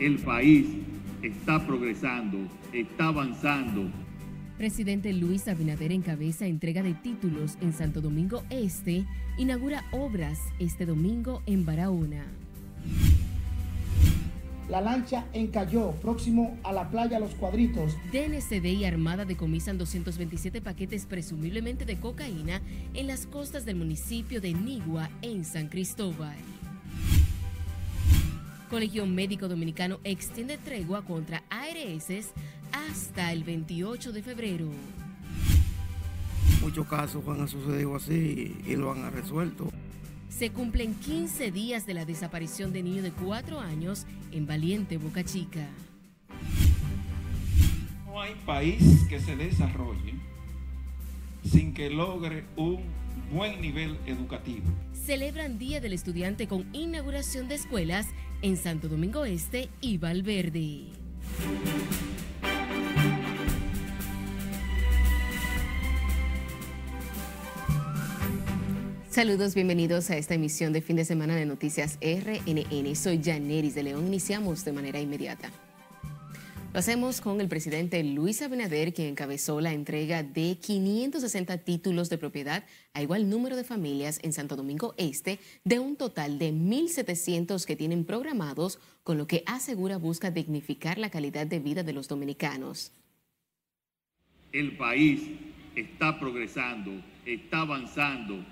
El 0.00 0.18
país 0.18 0.66
está 1.22 1.64
progresando, 1.64 2.38
está 2.72 3.08
avanzando. 3.08 3.88
Presidente 4.58 5.12
Luis 5.12 5.46
Abinader 5.46 5.92
encabeza 5.92 6.46
entrega 6.46 6.82
de 6.82 6.94
títulos 6.94 7.56
en 7.60 7.72
Santo 7.72 8.00
Domingo 8.00 8.42
Este, 8.50 9.04
inaugura 9.38 9.84
obras 9.92 10.38
este 10.58 10.84
domingo 10.84 11.42
en 11.46 11.64
Barahona. 11.64 12.24
La 14.68 14.80
lancha 14.80 15.26
encalló 15.32 15.92
próximo 15.92 16.58
a 16.64 16.72
la 16.72 16.90
playa 16.90 17.20
Los 17.20 17.34
Cuadritos. 17.34 17.96
DNCD 18.12 18.66
y 18.66 18.84
Armada 18.86 19.24
decomisan 19.24 19.78
227 19.78 20.60
paquetes 20.60 21.06
presumiblemente 21.06 21.84
de 21.84 22.00
cocaína 22.00 22.60
en 22.94 23.06
las 23.06 23.26
costas 23.26 23.64
del 23.64 23.76
municipio 23.76 24.40
de 24.40 24.54
Nigua, 24.54 25.08
en 25.22 25.44
San 25.44 25.68
Cristóbal. 25.68 26.53
Colegio 28.68 29.06
Médico 29.06 29.48
Dominicano 29.48 30.00
extiende 30.04 30.58
tregua 30.58 31.02
contra 31.02 31.42
ARS 31.50 32.32
hasta 32.72 33.32
el 33.32 33.44
28 33.44 34.12
de 34.12 34.22
febrero. 34.22 34.68
Muchos 36.60 36.86
casos 36.86 37.22
han 37.28 37.46
sucedido 37.46 37.94
así 37.94 38.56
y 38.66 38.76
lo 38.76 38.90
han 38.90 39.12
resuelto. 39.12 39.70
Se 40.28 40.50
cumplen 40.50 40.94
15 40.94 41.50
días 41.52 41.86
de 41.86 41.94
la 41.94 42.04
desaparición 42.04 42.72
de 42.72 42.82
niño 42.82 43.02
de 43.02 43.12
4 43.12 43.60
años 43.60 44.06
en 44.32 44.46
Valiente, 44.46 44.96
Boca 44.96 45.24
Chica. 45.24 45.68
No 48.06 48.20
hay 48.20 48.34
país 48.46 49.06
que 49.08 49.20
se 49.20 49.36
desarrolle 49.36 50.14
sin 51.44 51.74
que 51.74 51.90
logre 51.90 52.44
un 52.56 52.82
buen 53.32 53.60
nivel 53.60 53.98
educativo. 54.06 54.64
Celebran 54.92 55.58
Día 55.58 55.80
del 55.80 55.92
Estudiante 55.92 56.48
con 56.48 56.66
inauguración 56.74 57.48
de 57.48 57.56
escuelas 57.56 58.06
en 58.44 58.58
Santo 58.58 58.88
Domingo 58.88 59.24
Este 59.24 59.70
y 59.80 59.96
Valverde. 59.96 60.82
Saludos, 69.08 69.54
bienvenidos 69.54 70.10
a 70.10 70.18
esta 70.18 70.34
emisión 70.34 70.74
de 70.74 70.82
fin 70.82 70.96
de 70.96 71.06
semana 71.06 71.36
de 71.36 71.46
Noticias 71.46 71.98
RNN. 72.02 72.94
Soy 72.94 73.22
Janeris 73.24 73.74
de 73.74 73.84
León. 73.84 74.08
Iniciamos 74.08 74.62
de 74.66 74.72
manera 74.72 75.00
inmediata. 75.00 75.50
Lo 76.74 76.80
hacemos 76.80 77.20
con 77.20 77.40
el 77.40 77.46
presidente 77.46 78.02
Luis 78.02 78.42
Abinader, 78.42 78.92
quien 78.92 79.06
encabezó 79.06 79.60
la 79.60 79.72
entrega 79.72 80.24
de 80.24 80.58
560 80.60 81.58
títulos 81.58 82.10
de 82.10 82.18
propiedad 82.18 82.64
a 82.94 83.00
igual 83.00 83.30
número 83.30 83.54
de 83.54 83.62
familias 83.62 84.18
en 84.24 84.32
Santo 84.32 84.56
Domingo 84.56 84.92
Este, 84.98 85.38
de 85.62 85.78
un 85.78 85.94
total 85.94 86.36
de 86.40 86.52
1.700 86.52 87.64
que 87.64 87.76
tienen 87.76 88.04
programados, 88.04 88.80
con 89.04 89.18
lo 89.18 89.28
que 89.28 89.44
asegura 89.46 89.98
busca 89.98 90.32
dignificar 90.32 90.98
la 90.98 91.10
calidad 91.10 91.46
de 91.46 91.60
vida 91.60 91.84
de 91.84 91.92
los 91.92 92.08
dominicanos. 92.08 92.92
El 94.50 94.76
país 94.76 95.22
está 95.76 96.18
progresando, 96.18 96.90
está 97.24 97.60
avanzando 97.60 98.44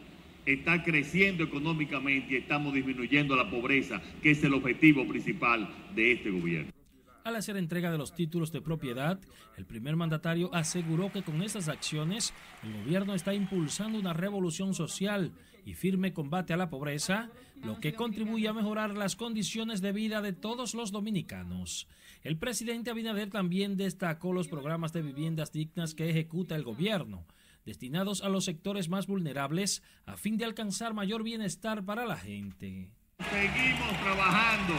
está 0.47 0.83
creciendo 0.83 1.43
económicamente 1.45 2.35
y 2.35 2.37
estamos 2.37 2.75
disminuyendo 2.75 3.37
la 3.37 3.49
pobreza, 3.49 4.01
que 4.23 4.33
es 4.33 4.43
el 4.43 4.55
objetivo 4.55 5.07
principal 5.07 5.69
de 5.95 6.13
este 6.13 6.31
gobierno. 6.31 6.82
Al 7.25 7.37
hacer 7.37 7.57
entrega 7.57 7.93
de 7.93 7.99
los 7.99 8.15
títulos 8.15 8.51
de 8.51 8.61
propiedad, 8.61 9.21
el 9.57 9.65
primer 9.65 9.95
mandatario 9.95 10.53
aseguró 10.53 11.13
que 11.13 11.23
con 11.23 11.41
estas 11.43 11.69
acciones 11.69 12.35
el 12.65 12.73
gobierno 12.73 13.15
está 13.15 13.33
impulsando 13.33 13.99
una 13.99 14.13
revolución 14.13 14.75
social 14.75 15.33
y 15.65 15.75
firme 15.75 16.13
combate 16.13 16.53
a 16.53 16.57
la 16.57 16.69
pobreza, 16.69 17.31
lo 17.63 17.79
que 17.79 17.95
contribuye 17.95 18.49
a 18.49 18.53
mejorar 18.53 18.97
las 18.97 19.15
condiciones 19.15 19.81
de 19.81 19.93
vida 19.93 20.21
de 20.21 20.33
todos 20.33 20.75
los 20.75 20.91
dominicanos. 20.91 21.87
El 22.23 22.39
presidente 22.39 22.91
Abinader 22.91 23.31
también 23.31 23.77
destacó 23.77 24.33
los 24.33 24.49
programas 24.49 24.93
de 24.93 25.03
viviendas 25.03 25.53
dignas 25.53 25.95
que 25.95 26.11
ejecuta 26.11 26.57
el 26.57 26.65
gobierno, 26.65 27.25
destinados 27.65 28.23
a 28.23 28.29
los 28.29 28.45
sectores 28.45 28.89
más 28.89 29.07
vulnerables 29.07 29.85
a 30.07 30.17
fin 30.17 30.37
de 30.37 30.45
alcanzar 30.45 30.93
mayor 30.93 31.23
bienestar 31.23 31.85
para 31.85 32.05
la 32.05 32.17
gente. 32.17 32.91
Seguimos 33.31 34.01
trabajando 34.03 34.75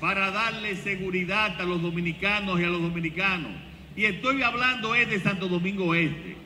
para 0.00 0.30
darle 0.30 0.76
seguridad 0.76 1.60
a 1.60 1.64
los 1.64 1.82
dominicanos 1.82 2.60
y 2.60 2.64
a 2.64 2.68
los 2.68 2.82
dominicanos. 2.82 3.52
Y 3.96 4.04
estoy 4.04 4.42
hablando 4.42 4.92
de 4.92 5.20
Santo 5.20 5.48
Domingo 5.48 5.94
Este. 5.94 6.36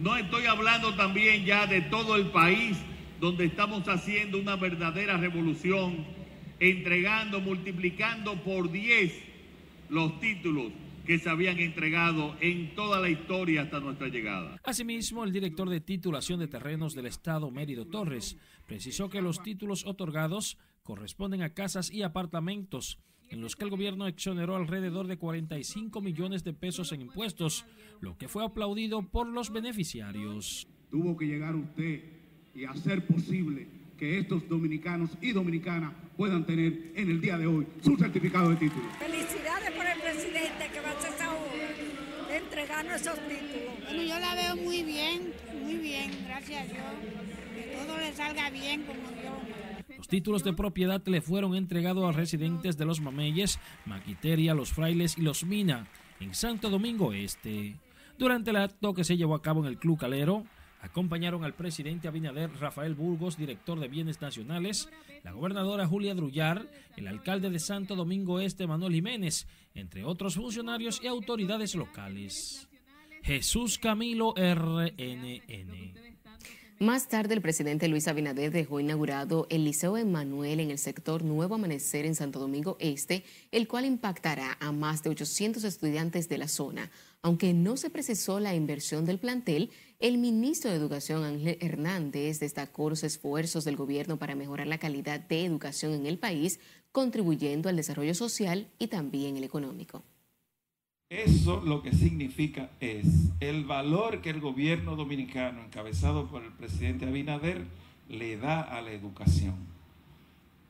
No 0.00 0.16
estoy 0.16 0.46
hablando 0.46 0.94
también 0.94 1.44
ya 1.44 1.66
de 1.66 1.82
todo 1.82 2.16
el 2.16 2.26
país 2.26 2.78
donde 3.20 3.44
estamos 3.44 3.86
haciendo 3.86 4.38
una 4.38 4.56
verdadera 4.56 5.18
revolución, 5.18 6.06
entregando, 6.58 7.40
multiplicando 7.40 8.42
por 8.42 8.70
10 8.70 9.12
los 9.90 10.18
títulos 10.20 10.72
que 11.06 11.18
se 11.18 11.28
habían 11.28 11.58
entregado 11.58 12.36
en 12.40 12.74
toda 12.74 13.00
la 13.00 13.08
historia 13.08 13.62
hasta 13.62 13.80
nuestra 13.80 14.08
llegada. 14.08 14.58
Asimismo, 14.62 15.24
el 15.24 15.32
director 15.32 15.68
de 15.68 15.80
titulación 15.80 16.38
de 16.38 16.46
terrenos 16.46 16.94
del 16.94 17.06
Estado, 17.06 17.50
Mérido 17.50 17.84
Torres, 17.86 18.36
precisó 18.66 19.10
que 19.10 19.20
los 19.20 19.42
títulos 19.42 19.84
otorgados 19.84 20.56
corresponden 20.90 21.42
a 21.42 21.54
casas 21.54 21.88
y 21.92 22.02
apartamentos 22.02 22.98
en 23.28 23.40
los 23.40 23.54
que 23.54 23.62
el 23.62 23.70
gobierno 23.70 24.08
exoneró 24.08 24.56
alrededor 24.56 25.06
de 25.06 25.18
45 25.18 26.00
millones 26.00 26.42
de 26.42 26.52
pesos 26.52 26.90
en 26.90 27.02
impuestos, 27.02 27.64
lo 28.00 28.18
que 28.18 28.26
fue 28.26 28.44
aplaudido 28.44 29.02
por 29.02 29.28
los 29.28 29.52
beneficiarios. 29.52 30.66
Tuvo 30.90 31.16
que 31.16 31.26
llegar 31.26 31.54
usted 31.54 32.02
y 32.56 32.64
hacer 32.64 33.06
posible 33.06 33.68
que 33.96 34.18
estos 34.18 34.48
dominicanos 34.48 35.10
y 35.20 35.30
dominicanas 35.30 35.92
puedan 36.16 36.44
tener 36.44 36.90
en 36.96 37.08
el 37.08 37.20
día 37.20 37.38
de 37.38 37.46
hoy 37.46 37.68
su 37.84 37.96
certificado 37.96 38.50
de 38.50 38.56
título. 38.56 38.82
Felicidades 38.98 39.70
por 39.70 39.86
el 39.86 40.00
presidente 40.00 40.70
que 40.72 40.80
va 40.80 40.88
a 40.88 40.98
hacer 40.98 41.12
esa 41.12 41.32
obra, 41.32 42.36
entregando 42.36 42.94
esos 42.96 43.18
títulos. 43.28 43.84
Bueno, 43.84 44.02
yo 44.02 44.18
la 44.18 44.34
veo 44.34 44.56
muy 44.56 44.82
bien, 44.82 45.32
muy 45.62 45.76
bien, 45.76 46.10
gracias 46.24 46.64
a 46.64 46.66
Dios. 46.66 46.82
Que 47.54 47.76
todo 47.76 47.96
le 47.96 48.12
salga 48.12 48.50
bien 48.50 48.82
como 48.82 49.08
Dios. 49.12 49.69
Los 50.00 50.08
títulos 50.08 50.42
de 50.44 50.54
propiedad 50.54 51.02
le 51.04 51.20
fueron 51.20 51.54
entregados 51.54 52.08
a 52.08 52.16
residentes 52.16 52.78
de 52.78 52.86
los 52.86 53.02
Mameyes, 53.02 53.58
Maquiteria, 53.84 54.54
Los 54.54 54.72
Frailes 54.72 55.18
y 55.18 55.20
Los 55.20 55.44
Mina, 55.44 55.88
en 56.20 56.34
Santo 56.34 56.70
Domingo 56.70 57.12
Este. 57.12 57.76
Durante 58.16 58.48
el 58.48 58.56
acto 58.56 58.94
que 58.94 59.04
se 59.04 59.18
llevó 59.18 59.34
a 59.34 59.42
cabo 59.42 59.60
en 59.60 59.66
el 59.66 59.76
Club 59.76 59.98
Calero, 59.98 60.46
acompañaron 60.80 61.44
al 61.44 61.52
presidente 61.52 62.08
Abinader 62.08 62.50
Rafael 62.58 62.94
Burgos, 62.94 63.36
director 63.36 63.78
de 63.78 63.88
Bienes 63.88 64.22
Nacionales, 64.22 64.88
la 65.22 65.32
gobernadora 65.32 65.86
Julia 65.86 66.14
Drullar, 66.14 66.66
el 66.96 67.06
alcalde 67.06 67.50
de 67.50 67.58
Santo 67.58 67.94
Domingo 67.94 68.40
Este 68.40 68.66
Manuel 68.66 68.94
Jiménez, 68.94 69.46
entre 69.74 70.04
otros 70.04 70.36
funcionarios 70.36 70.98
y 71.04 71.08
autoridades 71.08 71.74
locales. 71.74 72.70
Jesús 73.22 73.78
Camilo 73.78 74.32
RNN. 74.34 75.92
Más 76.82 77.08
tarde, 77.08 77.34
el 77.34 77.42
presidente 77.42 77.88
Luis 77.88 78.08
Abinader 78.08 78.50
dejó 78.52 78.80
inaugurado 78.80 79.46
el 79.50 79.64
Liceo 79.64 79.98
Emanuel 79.98 80.60
en 80.60 80.70
el 80.70 80.78
sector 80.78 81.22
Nuevo 81.22 81.56
Amanecer 81.56 82.06
en 82.06 82.14
Santo 82.14 82.38
Domingo 82.38 82.78
Este, 82.80 83.22
el 83.52 83.68
cual 83.68 83.84
impactará 83.84 84.56
a 84.60 84.72
más 84.72 85.02
de 85.02 85.10
800 85.10 85.62
estudiantes 85.64 86.30
de 86.30 86.38
la 86.38 86.48
zona. 86.48 86.90
Aunque 87.20 87.52
no 87.52 87.76
se 87.76 87.90
precisó 87.90 88.40
la 88.40 88.54
inversión 88.54 89.04
del 89.04 89.18
plantel, 89.18 89.68
el 89.98 90.16
ministro 90.16 90.70
de 90.70 90.78
Educación 90.78 91.22
Ángel 91.22 91.58
Hernández 91.60 92.40
destacó 92.40 92.88
los 92.88 93.04
esfuerzos 93.04 93.66
del 93.66 93.76
gobierno 93.76 94.18
para 94.18 94.34
mejorar 94.34 94.66
la 94.66 94.78
calidad 94.78 95.20
de 95.20 95.44
educación 95.44 95.92
en 95.92 96.06
el 96.06 96.18
país, 96.18 96.60
contribuyendo 96.92 97.68
al 97.68 97.76
desarrollo 97.76 98.14
social 98.14 98.70
y 98.78 98.86
también 98.86 99.36
el 99.36 99.44
económico. 99.44 100.02
Eso 101.10 101.60
lo 101.60 101.82
que 101.82 101.92
significa 101.92 102.70
es 102.78 103.04
el 103.40 103.64
valor 103.64 104.22
que 104.22 104.30
el 104.30 104.40
gobierno 104.40 104.94
dominicano, 104.94 105.64
encabezado 105.64 106.28
por 106.28 106.44
el 106.44 106.52
presidente 106.52 107.04
Abinader, 107.04 107.64
le 108.08 108.36
da 108.36 108.60
a 108.60 108.80
la 108.80 108.92
educación. 108.92 109.56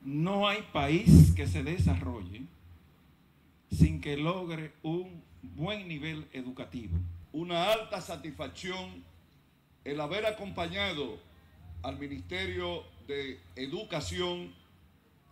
No 0.02 0.48
hay 0.48 0.62
país 0.72 1.32
que 1.36 1.46
se 1.46 1.62
desarrolle 1.62 2.40
sin 3.70 4.00
que 4.00 4.16
logre 4.16 4.72
un 4.82 5.22
buen 5.42 5.86
nivel 5.86 6.26
educativo. 6.32 6.96
Una 7.34 7.70
alta 7.70 8.00
satisfacción 8.00 9.04
el 9.84 10.00
haber 10.00 10.24
acompañado 10.24 11.18
al 11.82 11.98
Ministerio 11.98 12.84
de 13.06 13.38
Educación 13.56 14.54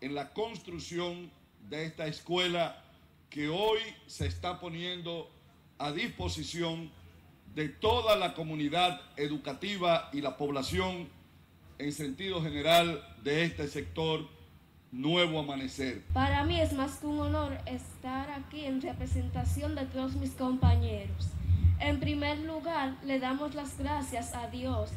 en 0.02 0.14
la 0.14 0.34
construcción 0.34 1.30
de 1.70 1.86
esta 1.86 2.06
escuela 2.06 2.84
que 3.30 3.48
hoy 3.48 3.78
se 4.06 4.26
está 4.26 4.60
poniendo 4.60 5.30
a 5.78 5.92
disposición 5.92 6.90
de 7.54 7.68
toda 7.68 8.16
la 8.16 8.34
comunidad 8.34 9.00
educativa 9.16 10.10
y 10.12 10.20
la 10.20 10.36
población 10.36 11.08
en 11.78 11.92
sentido 11.92 12.42
general 12.42 13.02
de 13.22 13.44
este 13.44 13.68
sector 13.68 14.28
Nuevo 14.90 15.40
Amanecer. 15.40 16.02
Para 16.14 16.44
mí 16.44 16.60
es 16.60 16.72
más 16.72 16.98
que 16.98 17.06
un 17.06 17.20
honor 17.20 17.58
estar 17.66 18.30
aquí 18.30 18.64
en 18.64 18.80
representación 18.80 19.74
de 19.74 19.84
todos 19.86 20.14
mis 20.16 20.32
compañeros. 20.32 21.28
En 21.78 22.00
primer 22.00 22.38
lugar, 22.38 22.96
le 23.04 23.20
damos 23.20 23.54
las 23.54 23.78
gracias 23.78 24.34
a 24.34 24.48
Dios 24.48 24.90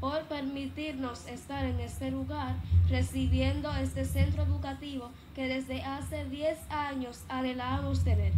por 0.00 0.22
permitirnos 0.24 1.26
estar 1.26 1.64
en 1.64 1.80
este 1.80 2.10
lugar 2.10 2.54
recibiendo 2.88 3.74
este 3.74 4.04
centro 4.04 4.44
educativo 4.44 5.10
que 5.34 5.48
desde 5.48 5.82
hace 5.82 6.24
10 6.24 6.58
años 6.70 7.24
anhelábamos 7.28 8.04
tener. 8.04 8.32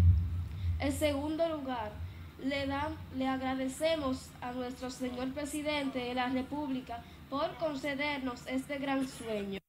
En 0.78 0.92
segundo 0.92 1.48
lugar, 1.48 1.92
le, 2.42 2.66
le 3.16 3.28
agradecemos 3.28 4.30
a 4.40 4.52
nuestro 4.52 4.90
señor 4.90 5.32
presidente 5.32 5.98
de 5.98 6.14
la 6.14 6.28
República 6.28 7.02
por 7.28 7.54
concedernos 7.56 8.46
este 8.46 8.78
gran 8.78 9.06
sueño. 9.06 9.60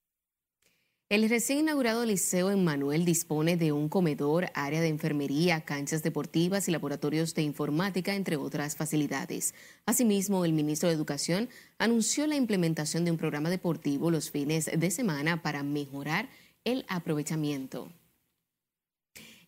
El 1.12 1.28
recién 1.28 1.60
inaugurado 1.60 2.06
Liceo 2.06 2.52
Emmanuel 2.52 3.04
dispone 3.04 3.58
de 3.58 3.74
un 3.74 3.90
comedor, 3.90 4.50
área 4.54 4.80
de 4.80 4.88
enfermería, 4.88 5.60
canchas 5.60 6.04
deportivas 6.04 6.70
y 6.70 6.72
laboratorios 6.72 7.36
de 7.36 7.42
informática, 7.42 8.16
entre 8.16 8.38
otras 8.38 8.78
facilidades. 8.78 9.54
Asimismo, 9.86 10.46
el 10.46 10.54
ministro 10.54 10.88
de 10.88 10.96
Educación 10.96 11.50
anunció 11.80 12.28
la 12.28 12.38
implementación 12.38 13.04
de 13.04 13.12
un 13.12 13.18
programa 13.18 13.50
deportivo 13.50 14.10
los 14.10 14.32
fines 14.32 14.72
de 14.74 14.90
semana 14.90 15.42
para 15.42 15.64
mejorar 15.64 16.30
el 16.64 16.86
aprovechamiento. 16.88 17.92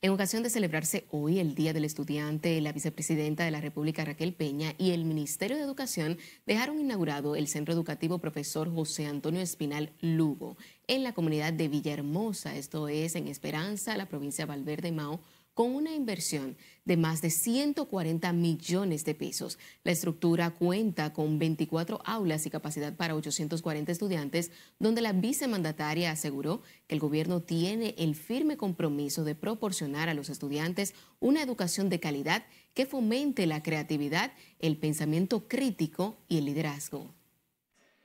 En 0.04 0.12
ocasión 0.12 0.44
de 0.44 0.50
celebrarse 0.50 1.06
hoy 1.12 1.40
el 1.40 1.56
Día 1.56 1.72
del 1.72 1.86
Estudiante, 1.86 2.60
la 2.60 2.74
vicepresidenta 2.74 3.46
de 3.46 3.52
la 3.52 3.62
República 3.62 4.04
Raquel 4.04 4.34
Peña 4.34 4.74
y 4.78 4.92
el 4.92 5.06
Ministerio 5.06 5.56
de 5.56 5.64
Educación 5.64 6.18
dejaron 6.46 6.78
inaugurado 6.78 7.38
el 7.38 7.48
Centro 7.48 7.74
Educativo 7.74 8.18
Profesor 8.18 8.70
José 8.70 9.06
Antonio 9.06 9.40
Espinal 9.40 9.94
Lugo 10.02 10.58
en 10.88 11.04
la 11.04 11.14
comunidad 11.14 11.54
de 11.54 11.70
Villahermosa, 11.70 12.54
esto 12.58 12.90
es 12.90 13.16
en 13.16 13.30
Esperanza, 13.30 13.96
la 13.96 14.10
provincia 14.10 14.44
de 14.46 14.50
Valverde 14.50 14.92
Mao, 14.92 15.22
con 15.54 15.76
una 15.76 15.94
inversión 15.94 16.58
de 16.86 16.98
más 16.98 17.22
de 17.22 17.30
140 17.30 18.34
millones 18.34 19.06
de 19.06 19.16
pesos. 19.16 19.60
La 19.84 19.92
estructura 19.92 20.52
cuenta 20.52 21.14
con 21.14 21.40
24 21.40 22.02
aulas 22.04 22.46
y 22.46 22.50
capacidad 22.50 22.96
para 22.96 23.16
840 23.16 23.92
estudiantes, 23.92 24.52
donde 24.80 25.02
la 25.02 25.14
vicemandataria 25.14 26.12
aseguró 26.12 26.62
que 26.88 26.96
el 26.96 27.00
gobierno 27.00 27.42
tiene 27.42 27.96
el 27.98 28.16
firme 28.16 28.58
compromiso 28.58 29.24
de 29.24 29.36
proporcionar 29.36 30.10
a 30.10 30.14
los 30.14 30.30
estudiantes 30.30 30.94
una 31.20 31.42
educación 31.42 31.90
de 31.90 32.00
calidad 32.00 32.46
que 32.74 32.86
fomente 32.86 33.46
la 33.46 33.62
creatividad, 33.62 34.34
el 34.60 34.78
pensamiento 34.78 35.48
crítico 35.48 36.18
y 36.28 36.40
el 36.40 36.46
liderazgo. 36.46 37.14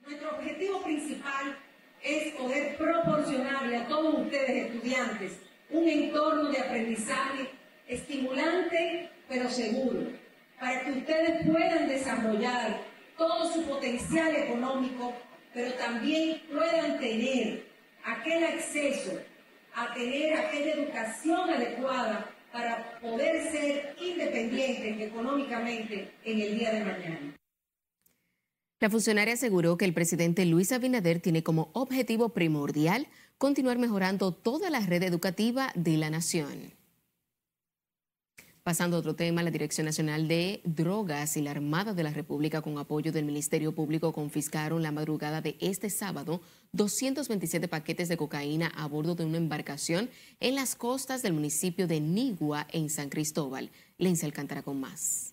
Nuestro 0.03 0.37
objetivo 0.37 0.83
principal 0.83 1.59
es 2.03 2.35
poder 2.35 2.77
proporcionarle 2.77 3.77
a 3.77 3.89
todos 3.89 4.25
ustedes 4.25 4.73
estudiantes 4.73 5.48
un 5.71 5.89
entorno 5.89 6.51
de 6.51 6.59
aprendizaje 6.59 7.51
estimulante 7.87 9.11
pero 9.29 9.49
seguro, 9.51 10.07
para 10.59 10.85
que 10.85 10.93
ustedes 10.93 11.47
puedan 11.47 11.89
desarrollar 11.89 12.81
todo 13.17 13.53
su 13.53 13.63
potencial 13.65 14.35
económico, 14.35 15.13
pero 15.53 15.75
también 15.75 16.43
puedan 16.51 16.99
tener 16.99 17.67
aquel 18.05 18.45
acceso 18.45 19.21
a 19.75 19.93
tener 19.95 20.35
aquella 20.35 20.75
educación 20.75 21.51
adecuada 21.51 22.31
para 22.53 22.99
poder 23.01 23.51
ser 23.53 23.95
independientes 24.01 25.01
económicamente 25.01 26.11
en 26.25 26.41
el 26.41 26.59
día 26.59 26.73
de 26.73 26.85
mañana. 26.85 27.35
La 28.81 28.91
funcionaria 28.91 29.35
aseguró 29.35 29.77
que 29.77 29.85
el 29.85 29.93
presidente 29.93 30.47
Luis 30.47 30.73
Abinader 30.73 31.21
tiene 31.21 31.43
como 31.43 31.71
objetivo 31.75 32.31
primordial 32.31 33.09
continuar 33.39 33.79
mejorando 33.79 34.33
toda 34.33 34.69
la 34.69 34.81
red 34.81 35.05
educativa 35.05 35.71
de 35.77 35.97
la 35.97 36.11
nación. 36.11 36.77
Pasando 38.65 38.97
a 38.97 39.01
otro 39.01 39.15
tema, 39.15 39.43
la 39.43 39.51
Dirección 39.51 39.87
Nacional 39.87 40.29
de 40.29 40.61
Drogas 40.65 41.39
y 41.39 41.43
la 41.43 41.53
Armada 41.53 41.95
de 41.95 42.03
la 42.03 42.13
República, 42.13 42.61
con 42.61 42.77
apoyo 42.77 43.13
del 43.13 43.25
Ministerio 43.25 43.75
Público, 43.75 44.13
confiscaron 44.13 44.83
la 44.83 44.93
madrugada 44.93 45.41
de 45.41 45.57
este 45.61 45.89
sábado 45.89 46.43
227 46.73 47.67
paquetes 47.67 48.11
de 48.11 48.19
cocaína 48.19 48.67
a 48.77 48.87
bordo 48.87 49.15
de 49.15 49.25
una 49.25 49.39
embarcación 49.39 50.11
en 50.41 50.55
las 50.55 50.75
costas 50.75 51.23
del 51.23 51.33
municipio 51.33 51.87
de 51.87 52.01
Nigua, 52.01 52.67
en 52.71 52.91
San 52.91 53.09
Cristóbal. 53.09 53.71
Lenza 53.97 54.27
Alcántara 54.27 54.63
con 54.63 54.79
más. 54.81 55.33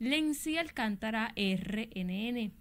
Lenzi 0.00 0.58
Alcántara, 0.58 1.32
RNN. 1.36 2.52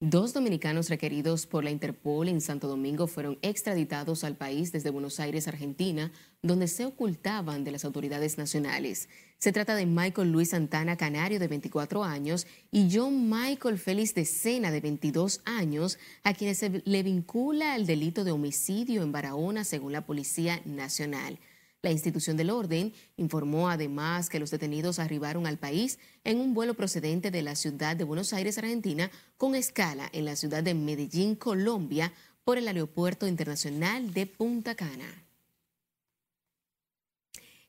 Dos 0.00 0.32
dominicanos 0.32 0.88
requeridos 0.88 1.46
por 1.46 1.62
la 1.62 1.70
Interpol 1.70 2.28
en 2.28 2.40
Santo 2.40 2.68
Domingo 2.68 3.06
fueron 3.06 3.38
extraditados 3.42 4.24
al 4.24 4.34
país 4.34 4.72
desde 4.72 4.88
Buenos 4.88 5.20
Aires, 5.20 5.46
Argentina, 5.46 6.10
donde 6.42 6.66
se 6.66 6.84
ocultaban 6.84 7.62
de 7.62 7.70
las 7.70 7.84
autoridades 7.84 8.36
nacionales. 8.36 9.08
Se 9.38 9.52
trata 9.52 9.76
de 9.76 9.86
Michael 9.86 10.32
Luis 10.32 10.50
Santana 10.50 10.96
Canario, 10.96 11.38
de 11.38 11.46
24 11.46 12.02
años, 12.02 12.48
y 12.72 12.88
John 12.92 13.30
Michael 13.30 13.78
Félix 13.78 14.12
de 14.14 14.24
Sena, 14.24 14.72
de 14.72 14.80
22 14.80 15.40
años, 15.44 16.00
a 16.24 16.34
quienes 16.34 16.58
se 16.58 16.82
le 16.84 17.02
vincula 17.04 17.76
el 17.76 17.86
delito 17.86 18.24
de 18.24 18.32
homicidio 18.32 19.02
en 19.02 19.12
Barahona, 19.12 19.62
según 19.62 19.92
la 19.92 20.04
Policía 20.04 20.60
Nacional. 20.64 21.38
La 21.80 21.92
institución 21.92 22.36
del 22.36 22.50
orden 22.50 22.92
informó 23.16 23.68
además 23.68 24.28
que 24.28 24.40
los 24.40 24.50
detenidos 24.50 24.98
arribaron 24.98 25.46
al 25.46 25.58
país 25.58 26.00
en 26.24 26.38
un 26.38 26.54
vuelo 26.54 26.74
procedente 26.74 27.30
de 27.30 27.42
la 27.42 27.54
ciudad 27.54 27.96
de 27.96 28.04
Buenos 28.04 28.32
Aires, 28.32 28.58
Argentina, 28.58 29.12
con 29.36 29.54
escala 29.54 30.08
en 30.12 30.24
la 30.24 30.34
ciudad 30.34 30.64
de 30.64 30.74
Medellín, 30.74 31.36
Colombia, 31.36 32.12
por 32.44 32.58
el 32.58 32.66
Aeropuerto 32.66 33.28
Internacional 33.28 34.12
de 34.12 34.26
Punta 34.26 34.74
Cana. 34.74 35.24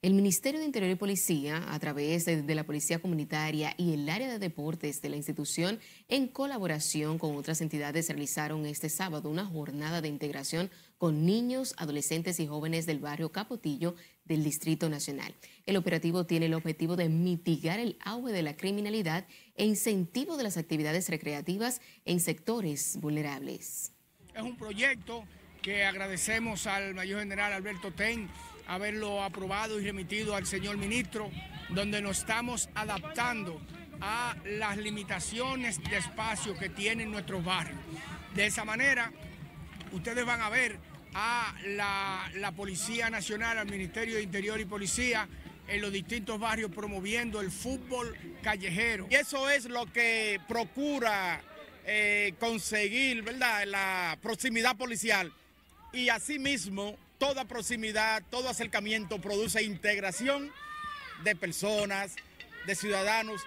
El 0.04 0.16
Ministerio 0.16 0.60
de 0.60 0.66
Interior 0.66 0.92
y 0.92 0.96
Policía, 0.96 1.64
a 1.74 1.80
través 1.80 2.26
de, 2.26 2.56
la 2.56 2.66
Policía 2.66 3.00
Comunitaria 3.00 3.74
y 3.78 3.94
el 3.94 4.10
área 4.10 4.28
de 4.28 4.38
deportes 4.38 5.02
de 5.02 5.08
la 5.08 5.16
institución, 5.16 5.80
en 6.10 6.28
colaboración 6.28 7.18
con 7.18 7.38
otras 7.38 7.62
entidades, 7.62 8.10
realizaron 8.10 8.66
este 8.66 8.90
sábado 8.90 9.30
una 9.30 9.46
jornada 9.46 10.02
de 10.02 10.10
integración 10.10 10.70
con 10.98 11.26
niños, 11.26 11.74
adolescentes 11.78 12.42
y 12.42 12.48
jóvenes 12.48 12.86
del 12.86 13.00
barrio 13.00 13.32
Capotillo 13.32 13.96
del 14.26 14.44
Distrito 14.44 14.90
Nacional. 14.90 15.34
El 15.66 15.78
operativo 15.78 16.26
tiene 16.26 16.48
el 16.48 16.54
objetivo 16.54 16.98
de 16.98 17.08
mitigar 17.08 17.80
el 17.80 17.98
auge 18.04 18.34
de 18.34 18.44
la 18.44 18.58
criminalidad 18.58 19.26
e 19.56 19.66
incentivo 19.66 20.36
de 20.36 20.44
las 20.44 20.58
actividades 20.58 21.08
recreativas 21.08 21.80
en 22.04 22.20
sectores 22.20 22.98
vulnerables. 23.00 23.94
Es 24.36 24.42
un 24.42 24.58
proyecto 24.58 25.24
que 25.64 25.86
agradecemos 25.86 26.68
al 26.68 26.94
mayor 26.94 27.22
general 27.22 27.54
Alberto 27.54 27.92
Ten 27.92 28.30
haberlo 28.68 29.24
aprobado 29.24 29.80
y 29.80 29.86
remitido 29.86 30.36
al 30.36 30.46
señor 30.46 30.78
ministro, 30.78 31.32
donde 31.70 32.02
nos 32.02 32.20
estamos 32.20 32.70
adaptando 32.76 33.62
a 34.02 34.36
las 34.46 34.78
limitaciones 34.78 35.82
de 35.82 35.98
espacio 35.98 36.58
que 36.58 36.68
tienen 36.68 37.10
nuestros 37.10 37.44
barrios. 37.44 37.80
De 38.36 38.46
esa 38.46 38.66
manera, 38.66 39.12
ustedes 39.94 40.26
van 40.26 40.42
a 40.42 40.50
ver 40.50 40.78
a 41.14 41.56
la, 41.66 42.52
Policía 42.56 43.10
Nacional, 43.10 43.58
al 43.58 43.70
Ministerio 43.70 44.18
de 44.18 44.24
Interior 44.24 44.60
y 44.60 44.66
Policía, 44.66 45.30
en 45.70 45.82
los 45.82 45.94
distintos 45.94 46.40
barrios 46.40 46.72
promoviendo 46.72 47.40
el 47.40 47.52
fútbol 47.52 48.18
callejero. 48.42 49.08
Y 49.10 49.16
eso 49.16 49.50
es 49.50 49.66
lo 49.66 49.86
que 49.86 50.42
procura 50.46 51.42
eh, 51.86 52.34
conseguir, 52.38 53.22
¿verdad? 53.22 53.64
La 53.66 54.18
proximidad 54.22 54.76
policial. 54.76 55.32
Y 55.94 56.10
asimismo, 56.10 56.98
toda 57.20 57.46
proximidad, 57.46 58.24
todo 58.32 58.50
acercamiento 58.50 59.22
produce 59.22 59.62
integración 59.62 60.52
de 61.24 61.36
personas, 61.36 62.16
de 62.66 62.74
ciudadanos 62.74 63.42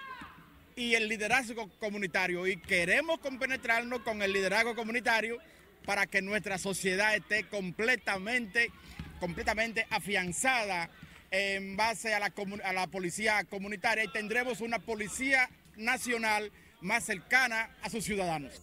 y 0.77 0.93
el 0.93 1.09
liderazgo 1.09 1.69
comunitario. 1.79 2.47
Y 2.47 2.55
queremos 2.55 3.19
compenetrarnos 3.19 3.99
con 4.01 4.21
el 4.21 4.31
liderazgo 4.31 4.75
comunitario 4.75 5.37
para 5.85 6.07
que 6.07 6.21
nuestra 6.21 6.57
sociedad 6.57 7.15
esté 7.15 7.43
completamente, 7.43 8.71
completamente 9.19 9.85
afianzada 9.89 10.89
en 11.31 11.75
base 11.75 12.13
a 12.13 12.19
la, 12.19 12.33
a 12.63 12.71
la 12.73 12.87
policía 12.87 13.43
comunitaria 13.43 14.05
y 14.05 14.11
tendremos 14.11 14.61
una 14.61 14.79
policía 14.79 15.49
nacional 15.75 16.49
más 16.79 17.03
cercana 17.03 17.69
a 17.81 17.89
sus 17.89 18.05
ciudadanos. 18.05 18.61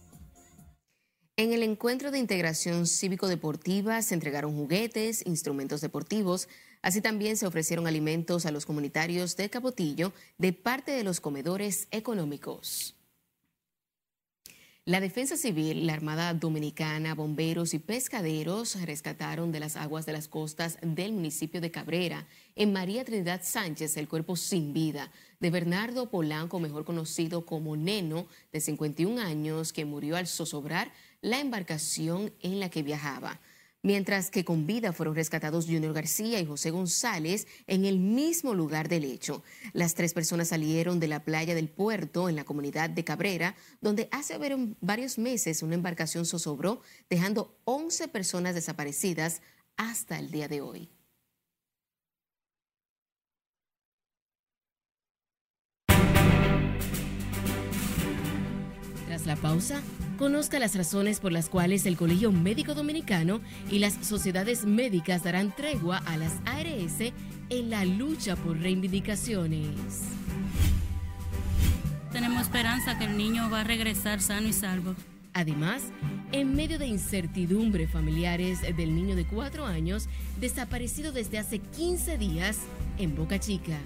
En 1.37 1.51
el 1.51 1.63
encuentro 1.63 2.11
de 2.11 2.19
integración 2.19 2.87
cívico-deportiva 2.87 4.01
se 4.01 4.13
entregaron 4.13 4.55
juguetes, 4.55 5.25
instrumentos 5.25 5.81
deportivos, 5.81 6.47
así 6.81 7.01
también 7.01 7.35
se 7.35 7.45
ofrecieron 7.45 7.87
alimentos 7.87 8.45
a 8.45 8.51
los 8.51 8.65
comunitarios 8.65 9.35
de 9.35 9.49
Capotillo 9.49 10.13
de 10.37 10.53
parte 10.53 10.93
de 10.93 11.03
los 11.03 11.19
comedores 11.19 11.89
económicos. 11.91 12.95
La 14.87 14.99
Defensa 14.99 15.35
Civil, 15.35 15.87
la 15.87 15.93
Armada 15.93 16.31
Dominicana, 16.35 17.15
bomberos 17.15 17.73
y 17.73 17.79
pescaderos 17.79 18.79
rescataron 18.83 19.51
de 19.51 19.59
las 19.59 19.77
aguas 19.77 20.05
de 20.05 20.13
las 20.13 20.27
costas 20.27 20.77
del 20.83 21.11
municipio 21.11 21.59
de 21.59 21.71
Cabrera, 21.71 22.27
en 22.55 22.71
María 22.71 23.03
Trinidad 23.03 23.41
Sánchez, 23.43 23.97
el 23.97 24.07
cuerpo 24.07 24.35
sin 24.35 24.73
vida 24.73 25.09
de 25.39 25.49
Bernardo 25.49 26.11
Polanco, 26.11 26.59
mejor 26.59 26.85
conocido 26.85 27.47
como 27.47 27.75
Neno, 27.75 28.27
de 28.53 28.61
51 28.61 29.19
años, 29.19 29.73
que 29.73 29.85
murió 29.85 30.17
al 30.17 30.27
zozobrar 30.27 30.91
la 31.19 31.39
embarcación 31.39 32.31
en 32.43 32.59
la 32.59 32.69
que 32.69 32.83
viajaba 32.83 33.39
mientras 33.85 34.31
que 34.31 34.43
con 34.43 34.65
vida 34.65 34.93
fueron 34.93 35.13
rescatados 35.13 35.67
Junior 35.67 35.93
García 35.93 36.39
y 36.39 36.45
José 36.47 36.71
González 36.71 37.45
en 37.67 37.85
el 37.85 37.99
mismo 37.99 38.55
lugar 38.55 38.89
del 38.89 39.03
hecho. 39.03 39.43
Las 39.73 39.93
tres 39.93 40.11
personas 40.13 40.47
salieron 40.47 40.99
de 40.99 41.07
la 41.07 41.23
playa 41.23 41.53
del 41.53 41.69
puerto 41.69 42.27
en 42.27 42.35
la 42.35 42.45
comunidad 42.45 42.89
de 42.89 43.03
Cabrera, 43.03 43.55
donde 43.81 44.09
hace 44.11 44.39
varios 44.81 45.19
meses 45.19 45.61
una 45.61 45.75
embarcación 45.75 46.25
zozobró, 46.25 46.81
dejando 47.11 47.59
11 47.65 48.07
personas 48.07 48.55
desaparecidas 48.55 49.43
hasta 49.77 50.17
el 50.17 50.31
día 50.31 50.47
de 50.47 50.61
hoy. 50.61 50.89
Tras 59.05 59.27
la 59.27 59.35
pausa, 59.35 59.83
Conozca 60.17 60.59
las 60.59 60.75
razones 60.75 61.19
por 61.19 61.33
las 61.33 61.49
cuales 61.49 61.85
el 61.85 61.97
Colegio 61.97 62.31
Médico 62.31 62.73
Dominicano 62.73 63.41
y 63.69 63.79
las 63.79 63.93
sociedades 63.95 64.65
médicas 64.65 65.23
darán 65.23 65.53
tregua 65.53 65.97
a 65.97 66.15
las 66.15 66.31
ARS 66.45 67.11
en 67.49 67.69
la 67.69 67.83
lucha 67.83 68.37
por 68.37 68.57
reivindicaciones. 68.57 70.03
Tenemos 72.13 72.43
esperanza 72.43 72.97
que 72.97 73.05
el 73.05 73.17
niño 73.17 73.49
va 73.49 73.61
a 73.61 73.63
regresar 73.65 74.21
sano 74.21 74.47
y 74.47 74.53
salvo. 74.53 74.95
Además, 75.33 75.83
en 76.31 76.55
medio 76.55 76.79
de 76.79 76.87
incertidumbre 76.87 77.85
familiares 77.89 78.61
del 78.61 78.95
niño 78.95 79.17
de 79.17 79.25
cuatro 79.25 79.65
años 79.65 80.07
desaparecido 80.39 81.11
desde 81.11 81.39
hace 81.39 81.59
15 81.59 82.17
días 82.17 82.59
en 82.97 83.17
Boca 83.17 83.37
Chica. 83.37 83.77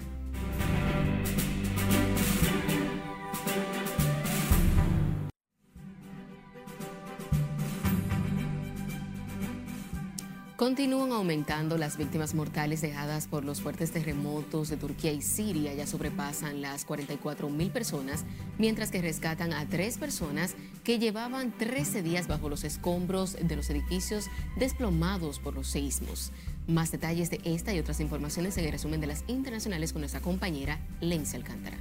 Continúan 10.60 11.10
aumentando 11.12 11.78
las 11.78 11.96
víctimas 11.96 12.34
mortales 12.34 12.82
dejadas 12.82 13.26
por 13.26 13.46
los 13.46 13.62
fuertes 13.62 13.92
terremotos 13.92 14.68
de 14.68 14.76
Turquía 14.76 15.10
y 15.10 15.22
Siria. 15.22 15.72
Ya 15.72 15.86
sobrepasan 15.86 16.60
las 16.60 16.84
44 16.84 17.48
mil 17.48 17.70
personas, 17.70 18.26
mientras 18.58 18.90
que 18.90 19.00
rescatan 19.00 19.54
a 19.54 19.66
tres 19.70 19.96
personas 19.96 20.56
que 20.84 20.98
llevaban 20.98 21.56
13 21.56 22.02
días 22.02 22.28
bajo 22.28 22.50
los 22.50 22.64
escombros 22.64 23.38
de 23.40 23.56
los 23.56 23.70
edificios 23.70 24.26
desplomados 24.58 25.38
por 25.38 25.54
los 25.54 25.66
seísmos. 25.66 26.30
Más 26.66 26.92
detalles 26.92 27.30
de 27.30 27.40
esta 27.44 27.72
y 27.72 27.78
otras 27.78 28.00
informaciones 28.00 28.58
en 28.58 28.66
el 28.66 28.72
resumen 28.72 29.00
de 29.00 29.06
las 29.06 29.24
internacionales 29.28 29.94
con 29.94 30.02
nuestra 30.02 30.20
compañera 30.20 30.78
Lencia 31.00 31.38
Alcántara. 31.38 31.78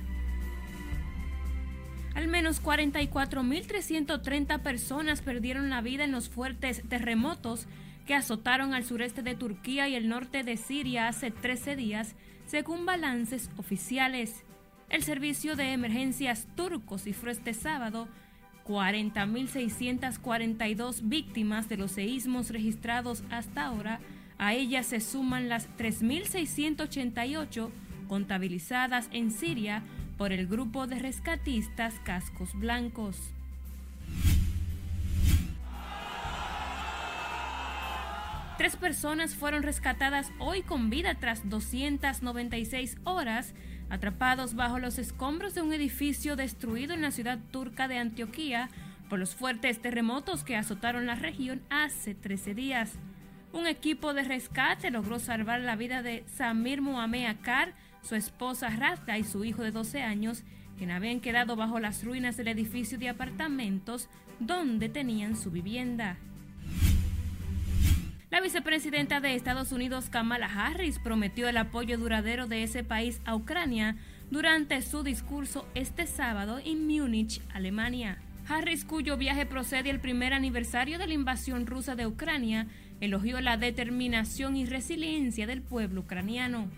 Al 2.15 2.29
menos 2.29 2.63
44.330 2.63 4.61
personas 4.61 5.21
perdieron 5.21 5.69
la 5.69 5.81
vida 5.81 6.05
en 6.05 6.13
los 6.13 6.29
fuertes 6.29 6.81
terremotos 6.87 7.67
que 8.09 8.15
azotaron 8.15 8.73
al 8.73 8.83
sureste 8.85 9.21
de 9.21 9.35
Turquía 9.35 9.87
y 9.87 9.93
el 9.93 10.09
norte 10.09 10.41
de 10.41 10.57
Siria 10.57 11.09
hace 11.09 11.29
13 11.29 11.75
días, 11.75 12.15
según 12.47 12.87
balances 12.87 13.51
oficiales. 13.57 14.43
El 14.89 15.03
servicio 15.03 15.55
de 15.55 15.73
emergencias 15.73 16.47
turco 16.55 16.97
cifró 16.97 17.29
este 17.29 17.53
sábado 17.53 18.07
40.642 18.65 21.01
víctimas 21.03 21.69
de 21.69 21.77
los 21.77 21.91
seísmos 21.91 22.49
registrados 22.49 23.23
hasta 23.29 23.65
ahora. 23.65 23.99
A 24.39 24.55
ellas 24.55 24.87
se 24.87 25.01
suman 25.01 25.47
las 25.47 25.69
3.688 25.77 27.69
contabilizadas 28.07 29.07
en 29.11 29.29
Siria 29.29 29.83
por 30.17 30.33
el 30.33 30.47
grupo 30.47 30.87
de 30.87 30.97
rescatistas 30.97 31.93
Cascos 32.03 32.55
Blancos. 32.55 33.35
Tres 38.59 38.75
personas 38.75 39.35
fueron 39.35 39.63
rescatadas 39.63 40.33
hoy 40.37 40.63
con 40.63 40.89
vida 40.89 41.15
tras 41.15 41.49
296 41.49 42.97
horas 43.05 43.53
atrapados 43.89 44.53
bajo 44.53 44.79
los 44.79 44.99
escombros 44.99 45.55
de 45.55 45.61
un 45.61 45.71
edificio 45.71 46.35
destruido 46.35 46.93
en 46.93 47.01
la 47.01 47.11
ciudad 47.11 47.39
turca 47.51 47.87
de 47.87 47.99
Antioquía 47.99 48.69
por 49.09 49.17
los 49.17 49.33
fuertes 49.33 49.81
terremotos 49.81 50.43
que 50.43 50.57
azotaron 50.57 51.05
la 51.05 51.15
región 51.15 51.61
hace 51.69 52.15
13 52.15 52.53
días. 52.53 52.99
Un 53.53 53.65
equipo 53.65 54.13
de 54.13 54.23
rescate 54.23 54.91
logró 54.91 55.19
salvar 55.19 55.61
la 55.61 55.77
vida 55.77 56.01
de 56.01 56.25
Samir 56.27 56.81
Mohamed 56.81 57.27
Akar, 57.27 57.75
su 58.01 58.15
esposa 58.15 58.69
Rata 58.71 59.17
y 59.17 59.23
su 59.23 59.45
hijo 59.45 59.63
de 59.63 59.71
12 59.71 60.03
años, 60.03 60.43
quien 60.77 60.91
habían 60.91 61.21
quedado 61.21 61.55
bajo 61.55 61.79
las 61.79 62.03
ruinas 62.03 62.35
del 62.35 62.49
edificio 62.49 62.97
de 62.97 63.07
apartamentos 63.07 64.09
donde 64.41 64.89
tenían 64.89 65.37
su 65.37 65.49
vivienda. 65.49 66.17
La 68.31 68.41
vicepresidenta 68.41 69.21
de 69.21 69.33
Estados 69.33 69.71
Unidos, 69.71 70.09
Kamala 70.11 70.45
Harris, 70.45 70.99
prometió 70.99 71.49
el 71.49 71.57
apoyo 71.57 71.97
duradero 71.97 72.45
de 72.45 72.61
ese 72.61 72.83
país 72.83 73.21
a 73.25 73.35
Ucrania 73.35 73.95
durante 74.29 74.79
su 74.83 75.01
discurso 75.01 75.67
este 75.73 76.05
sábado 76.05 76.59
en 76.63 76.85
Múnich, 76.85 77.41
Alemania. 77.51 78.21
Harris, 78.47 78.85
cuyo 78.85 79.17
viaje 79.17 79.47
procede 79.47 79.89
al 79.89 79.99
primer 79.99 80.33
aniversario 80.33 80.99
de 80.99 81.07
la 81.07 81.15
invasión 81.15 81.65
rusa 81.65 81.95
de 81.95 82.05
Ucrania, 82.05 82.67
elogió 83.01 83.41
la 83.41 83.57
determinación 83.57 84.55
y 84.55 84.67
resiliencia 84.67 85.47
del 85.47 85.63
pueblo 85.63 86.01
ucraniano. 86.01 86.69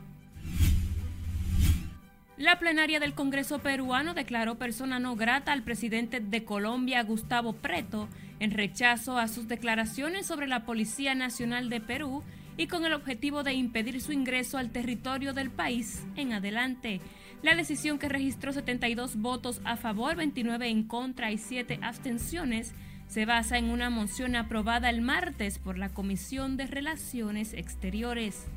La 2.41 2.57
plenaria 2.57 2.99
del 2.99 3.13
Congreso 3.13 3.59
peruano 3.59 4.15
declaró 4.15 4.55
persona 4.55 4.97
no 4.97 5.15
grata 5.15 5.51
al 5.51 5.61
presidente 5.61 6.19
de 6.19 6.43
Colombia, 6.43 7.03
Gustavo 7.03 7.53
Preto, 7.53 8.09
en 8.39 8.49
rechazo 8.49 9.19
a 9.19 9.27
sus 9.27 9.47
declaraciones 9.47 10.25
sobre 10.25 10.47
la 10.47 10.65
Policía 10.65 11.13
Nacional 11.13 11.69
de 11.69 11.81
Perú 11.81 12.23
y 12.57 12.65
con 12.65 12.83
el 12.83 12.93
objetivo 12.93 13.43
de 13.43 13.53
impedir 13.53 14.01
su 14.01 14.11
ingreso 14.11 14.57
al 14.57 14.71
territorio 14.71 15.33
del 15.33 15.51
país 15.51 16.03
en 16.15 16.33
adelante. 16.33 16.99
La 17.43 17.53
decisión 17.53 17.99
que 17.99 18.09
registró 18.09 18.53
72 18.53 19.17
votos 19.17 19.61
a 19.63 19.77
favor, 19.77 20.15
29 20.15 20.67
en 20.67 20.81
contra 20.85 21.31
y 21.31 21.37
7 21.37 21.77
abstenciones 21.83 22.73
se 23.05 23.27
basa 23.27 23.59
en 23.59 23.69
una 23.69 23.91
moción 23.91 24.35
aprobada 24.35 24.89
el 24.89 25.01
martes 25.01 25.59
por 25.59 25.77
la 25.77 25.89
Comisión 25.89 26.57
de 26.57 26.65
Relaciones 26.65 27.53
Exteriores. 27.53 28.47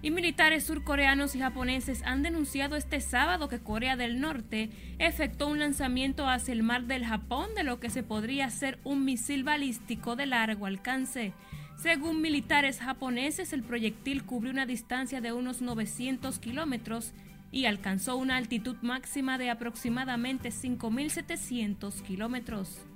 Y 0.00 0.12
militares 0.12 0.64
surcoreanos 0.64 1.34
y 1.34 1.40
japoneses 1.40 2.02
han 2.04 2.22
denunciado 2.22 2.76
este 2.76 3.00
sábado 3.00 3.48
que 3.48 3.58
Corea 3.58 3.96
del 3.96 4.20
Norte 4.20 4.70
efectuó 4.98 5.48
un 5.48 5.58
lanzamiento 5.58 6.28
hacia 6.28 6.52
el 6.52 6.62
mar 6.62 6.84
del 6.84 7.04
Japón 7.04 7.48
de 7.56 7.64
lo 7.64 7.80
que 7.80 7.90
se 7.90 8.04
podría 8.04 8.48
ser 8.50 8.78
un 8.84 9.04
misil 9.04 9.42
balístico 9.42 10.14
de 10.14 10.26
largo 10.26 10.66
alcance. 10.66 11.32
Según 11.76 12.20
militares 12.20 12.78
japoneses, 12.78 13.52
el 13.52 13.64
proyectil 13.64 14.24
cubrió 14.24 14.52
una 14.52 14.66
distancia 14.66 15.20
de 15.20 15.32
unos 15.32 15.62
900 15.62 16.38
kilómetros 16.38 17.12
y 17.50 17.64
alcanzó 17.64 18.16
una 18.16 18.36
altitud 18.36 18.76
máxima 18.82 19.36
de 19.36 19.50
aproximadamente 19.50 20.50
5.700 20.50 22.02
kilómetros. 22.02 22.87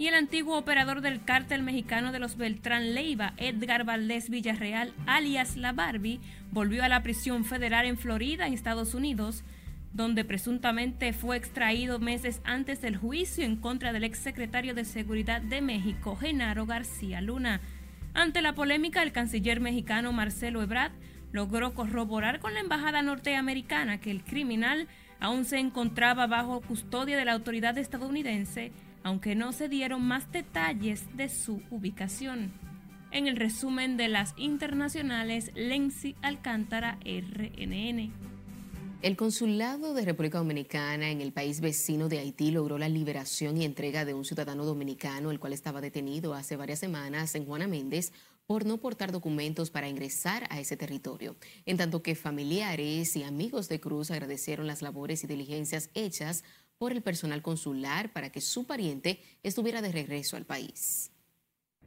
Y 0.00 0.08
el 0.08 0.14
antiguo 0.14 0.56
operador 0.56 1.02
del 1.02 1.22
cártel 1.22 1.62
mexicano 1.62 2.10
de 2.10 2.18
los 2.18 2.38
Beltrán 2.38 2.94
Leiva, 2.94 3.34
Edgar 3.36 3.84
Valdés 3.84 4.30
Villarreal, 4.30 4.94
alias 5.04 5.58
La 5.58 5.74
Barbie, 5.74 6.20
volvió 6.52 6.82
a 6.82 6.88
la 6.88 7.02
prisión 7.02 7.44
federal 7.44 7.84
en 7.84 7.98
Florida, 7.98 8.46
en 8.46 8.54
Estados 8.54 8.94
Unidos, 8.94 9.44
donde 9.92 10.24
presuntamente 10.24 11.12
fue 11.12 11.36
extraído 11.36 11.98
meses 11.98 12.40
antes 12.44 12.80
del 12.80 12.96
juicio 12.96 13.44
en 13.44 13.56
contra 13.56 13.92
del 13.92 14.04
exsecretario 14.04 14.72
de 14.74 14.86
Seguridad 14.86 15.42
de 15.42 15.60
México, 15.60 16.16
Genaro 16.16 16.64
García 16.64 17.20
Luna. 17.20 17.60
Ante 18.14 18.40
la 18.40 18.54
polémica, 18.54 19.02
el 19.02 19.12
canciller 19.12 19.60
mexicano 19.60 20.14
Marcelo 20.14 20.62
Ebrard 20.62 20.92
logró 21.30 21.74
corroborar 21.74 22.40
con 22.40 22.54
la 22.54 22.60
embajada 22.60 23.02
norteamericana 23.02 24.00
que 24.00 24.10
el 24.10 24.24
criminal 24.24 24.88
aún 25.20 25.44
se 25.44 25.58
encontraba 25.58 26.26
bajo 26.26 26.62
custodia 26.62 27.18
de 27.18 27.26
la 27.26 27.32
autoridad 27.32 27.76
estadounidense, 27.76 28.72
aunque 29.02 29.34
no 29.34 29.52
se 29.52 29.68
dieron 29.68 30.02
más 30.02 30.30
detalles 30.32 31.04
de 31.16 31.28
su 31.28 31.62
ubicación. 31.70 32.52
En 33.12 33.26
el 33.26 33.36
resumen 33.36 33.96
de 33.96 34.08
las 34.08 34.34
internacionales, 34.36 35.50
Lenzi 35.54 36.14
Alcántara, 36.22 36.98
RNN. 37.04 38.12
El 39.02 39.16
Consulado 39.16 39.94
de 39.94 40.04
República 40.04 40.38
Dominicana 40.38 41.10
en 41.10 41.22
el 41.22 41.32
país 41.32 41.60
vecino 41.60 42.08
de 42.08 42.18
Haití 42.18 42.50
logró 42.50 42.76
la 42.76 42.88
liberación 42.88 43.56
y 43.56 43.64
entrega 43.64 44.04
de 44.04 44.12
un 44.12 44.26
ciudadano 44.26 44.64
dominicano, 44.66 45.30
el 45.30 45.40
cual 45.40 45.54
estaba 45.54 45.80
detenido 45.80 46.34
hace 46.34 46.56
varias 46.56 46.80
semanas 46.80 47.34
en 47.34 47.46
Juana 47.46 47.66
Méndez 47.66 48.12
por 48.46 48.66
no 48.66 48.78
portar 48.78 49.10
documentos 49.10 49.70
para 49.70 49.88
ingresar 49.88 50.46
a 50.50 50.60
ese 50.60 50.76
territorio, 50.76 51.36
en 51.66 51.78
tanto 51.78 52.02
que 52.02 52.14
familiares 52.14 53.16
y 53.16 53.22
amigos 53.22 53.68
de 53.68 53.80
Cruz 53.80 54.10
agradecieron 54.10 54.66
las 54.66 54.82
labores 54.82 55.24
y 55.24 55.26
diligencias 55.26 55.88
hechas 55.94 56.44
por 56.80 56.92
el 56.92 57.02
personal 57.02 57.42
consular 57.42 58.08
para 58.08 58.30
que 58.30 58.40
su 58.40 58.66
pariente 58.66 59.20
estuviera 59.42 59.82
de 59.82 59.92
regreso 59.92 60.38
al 60.38 60.46
país. 60.46 61.12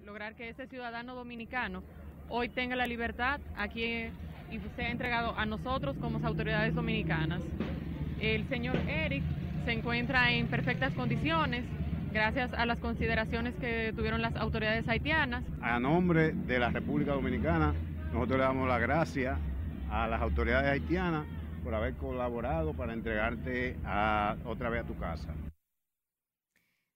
Lograr 0.05 0.35
que 0.35 0.49
ese 0.49 0.67
ciudadano 0.67 1.15
dominicano 1.15 1.81
hoy 2.29 2.47
tenga 2.47 2.75
la 2.75 2.85
libertad 2.85 3.41
aquí 3.57 3.83
y 4.51 4.59
se 4.75 4.83
ha 4.83 4.91
entregado 4.91 5.35
a 5.35 5.47
nosotros 5.47 5.97
como 5.99 6.23
autoridades 6.23 6.75
dominicanas. 6.75 7.41
El 8.19 8.47
señor 8.49 8.77
Eric 8.87 9.23
se 9.65 9.71
encuentra 9.71 10.31
en 10.31 10.45
perfectas 10.45 10.93
condiciones 10.93 11.65
gracias 12.11 12.53
a 12.53 12.67
las 12.67 12.77
consideraciones 12.77 13.55
que 13.55 13.93
tuvieron 13.95 14.21
las 14.21 14.35
autoridades 14.35 14.87
haitianas. 14.87 15.43
A 15.63 15.79
nombre 15.79 16.33
de 16.33 16.59
la 16.59 16.69
República 16.69 17.13
Dominicana, 17.13 17.73
nosotros 18.13 18.37
le 18.37 18.43
damos 18.43 18.67
las 18.67 18.79
gracias 18.79 19.39
a 19.89 20.07
las 20.07 20.21
autoridades 20.21 20.69
haitianas 20.69 21.25
por 21.63 21.73
haber 21.73 21.95
colaborado 21.95 22.73
para 22.73 22.93
entregarte 22.93 23.75
otra 24.45 24.69
vez 24.69 24.83
a 24.83 24.87
tu 24.87 24.97
casa. 24.97 25.29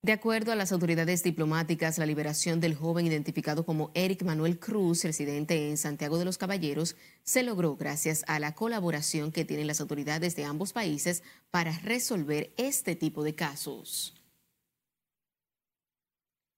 De 0.03 0.13
acuerdo 0.13 0.51
a 0.51 0.55
las 0.55 0.71
autoridades 0.71 1.23
diplomáticas, 1.23 1.97
la 1.97 2.05
liberación 2.05 2.61
del 2.61 2.75
joven 2.75 3.07
identificado 3.07 3.65
como 3.65 3.91
Eric 3.93 4.23
Manuel 4.23 4.59
Cruz, 4.59 5.03
residente 5.03 5.69
en 5.69 5.77
Santiago 5.77 6.17
de 6.17 6.23
los 6.23 6.37
Caballeros, 6.37 6.95
se 7.23 7.43
logró 7.43 7.75
gracias 7.75 8.23
a 8.27 8.39
la 8.39 8.53
colaboración 8.53 9.31
que 9.31 9.43
tienen 9.43 9.67
las 9.67 9.81
autoridades 9.81 10.35
de 10.35 10.45
ambos 10.45 10.71
países 10.71 11.23
para 11.51 11.77
resolver 11.79 12.53
este 12.57 12.95
tipo 12.95 13.23
de 13.23 13.35
casos. 13.35 14.16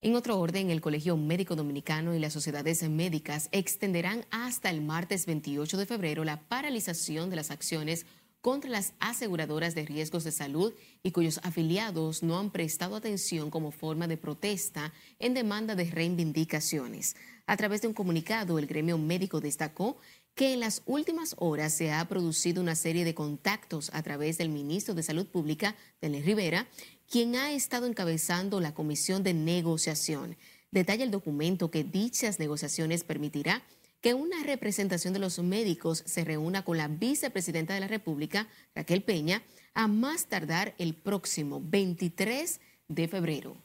En 0.02 0.16
otro 0.16 0.40
orden, 0.40 0.70
el 0.70 0.80
Colegio 0.80 1.18
Médico 1.18 1.58
Dominicano 1.58 2.16
y 2.16 2.20
las 2.20 2.32
sociedades 2.32 2.88
médicas 2.90 3.50
extenderán 3.52 4.26
hasta 4.32 4.70
el 4.70 4.80
martes 4.80 5.26
28 5.26 5.76
de 5.76 5.86
febrero 5.86 6.24
la 6.24 6.40
paralización 6.40 7.30
de 7.30 7.36
las 7.36 7.52
acciones 7.52 8.06
contra 8.40 8.70
las 8.70 8.94
aseguradoras 9.02 9.76
de 9.76 9.86
riesgos 9.86 10.24
de 10.24 10.32
salud 10.32 10.74
y 11.04 11.12
cuyos 11.12 11.42
afiliados 11.44 12.24
no 12.24 12.40
han 12.40 12.50
prestado 12.50 12.96
atención 12.96 13.50
como 13.50 13.72
forma 13.72 14.08
de 14.08 14.16
protesta 14.16 14.94
en 15.20 15.34
demanda 15.34 15.76
de 15.76 15.92
reivindicaciones. 15.92 17.18
A 17.46 17.58
través 17.58 17.82
de 17.82 17.90
un 17.90 17.94
comunicado, 17.94 18.58
el 18.58 18.68
gremio 18.68 18.98
médico 18.98 19.42
destacó 19.42 19.98
que 20.34 20.54
en 20.54 20.62
las 20.62 20.82
últimas 20.86 21.36
horas 21.40 21.74
se 21.74 21.92
ha 21.92 22.08
producido 22.08 22.62
una 22.62 22.76
serie 22.76 23.04
de 23.04 23.14
contactos 23.14 23.90
a 23.94 24.02
través 24.02 24.38
del 24.38 24.48
ministro 24.48 24.94
de 24.94 25.04
Salud 25.04 25.26
Pública, 25.28 25.76
Denis 26.00 26.24
Rivera, 26.24 26.70
quien 27.10 27.36
ha 27.36 27.52
estado 27.52 27.88
encabezando 27.88 28.60
la 28.60 28.74
comisión 28.74 29.24
de 29.24 29.34
negociación. 29.34 30.38
Detalla 30.72 31.04
el 31.04 31.12
documento 31.12 31.72
que 31.72 31.84
dichas 31.84 32.40
negociaciones 32.40 33.04
permitirá 33.04 33.64
que 34.02 34.14
una 34.14 34.44
representación 34.44 35.14
de 35.14 35.20
los 35.20 35.40
médicos 35.40 36.04
se 36.06 36.24
reúna 36.24 36.64
con 36.64 36.78
la 36.78 36.88
vicepresidenta 36.88 37.74
de 37.74 37.82
la 37.82 37.88
República, 37.88 38.48
Raquel 38.76 39.04
Peña, 39.04 39.44
a 39.74 39.88
más 39.88 40.28
tardar 40.28 40.76
el 40.78 40.94
próximo 40.94 41.62
23 41.62 42.62
de 42.88 43.08
febrero. 43.08 43.58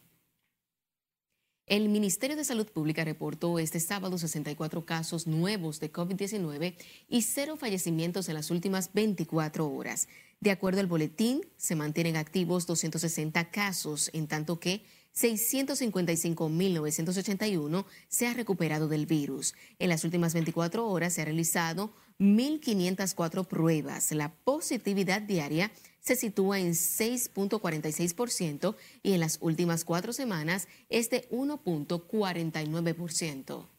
El 1.67 1.89
Ministerio 1.89 2.37
de 2.37 2.45
Salud 2.45 2.67
Pública 2.67 3.05
reportó 3.05 3.59
este 3.59 3.81
sábado 3.81 4.19
64 4.19 4.85
casos 4.85 5.27
nuevos 5.27 5.81
de 5.81 5.91
COVID-19 5.91 6.77
y 7.09 7.23
cero 7.23 7.57
fallecimientos 7.57 8.29
en 8.29 8.35
las 8.35 8.51
últimas 8.51 8.93
24 8.93 9.67
horas. 9.67 10.09
De 10.45 10.51
acuerdo 10.51 10.81
al 10.81 10.87
boletín, 10.87 11.41
se 11.57 11.75
mantienen 11.75 12.19
activos 12.19 12.67
260 12.67 13.51
casos, 13.51 14.11
en 14.13 14.27
tanto 14.27 14.61
que 14.61 14.85
655.981 15.17 17.87
se 18.09 18.27
ha 18.27 18.35
recuperado 18.35 18.87
del 18.87 19.07
virus. 19.07 19.55
En 19.79 19.89
las 19.89 20.05
últimas 20.05 20.35
24 20.35 20.87
horas 20.87 21.15
se 21.15 21.23
ha 21.23 21.25
realizado 21.25 21.95
1.504 22.19 23.47
pruebas. 23.47 24.13
La 24.13 24.35
positividad 24.35 25.23
diaria 25.23 25.73
se 26.01 26.15
sitúa 26.15 26.59
en 26.59 26.73
6.46% 26.73 28.77
y 29.03 29.15
en 29.15 29.21
las 29.21 29.39
últimas 29.41 29.87
cuatro 29.87 30.13
semanas 30.13 30.69
es 30.91 31.09
de 31.09 31.27
1.49%. 31.31 33.74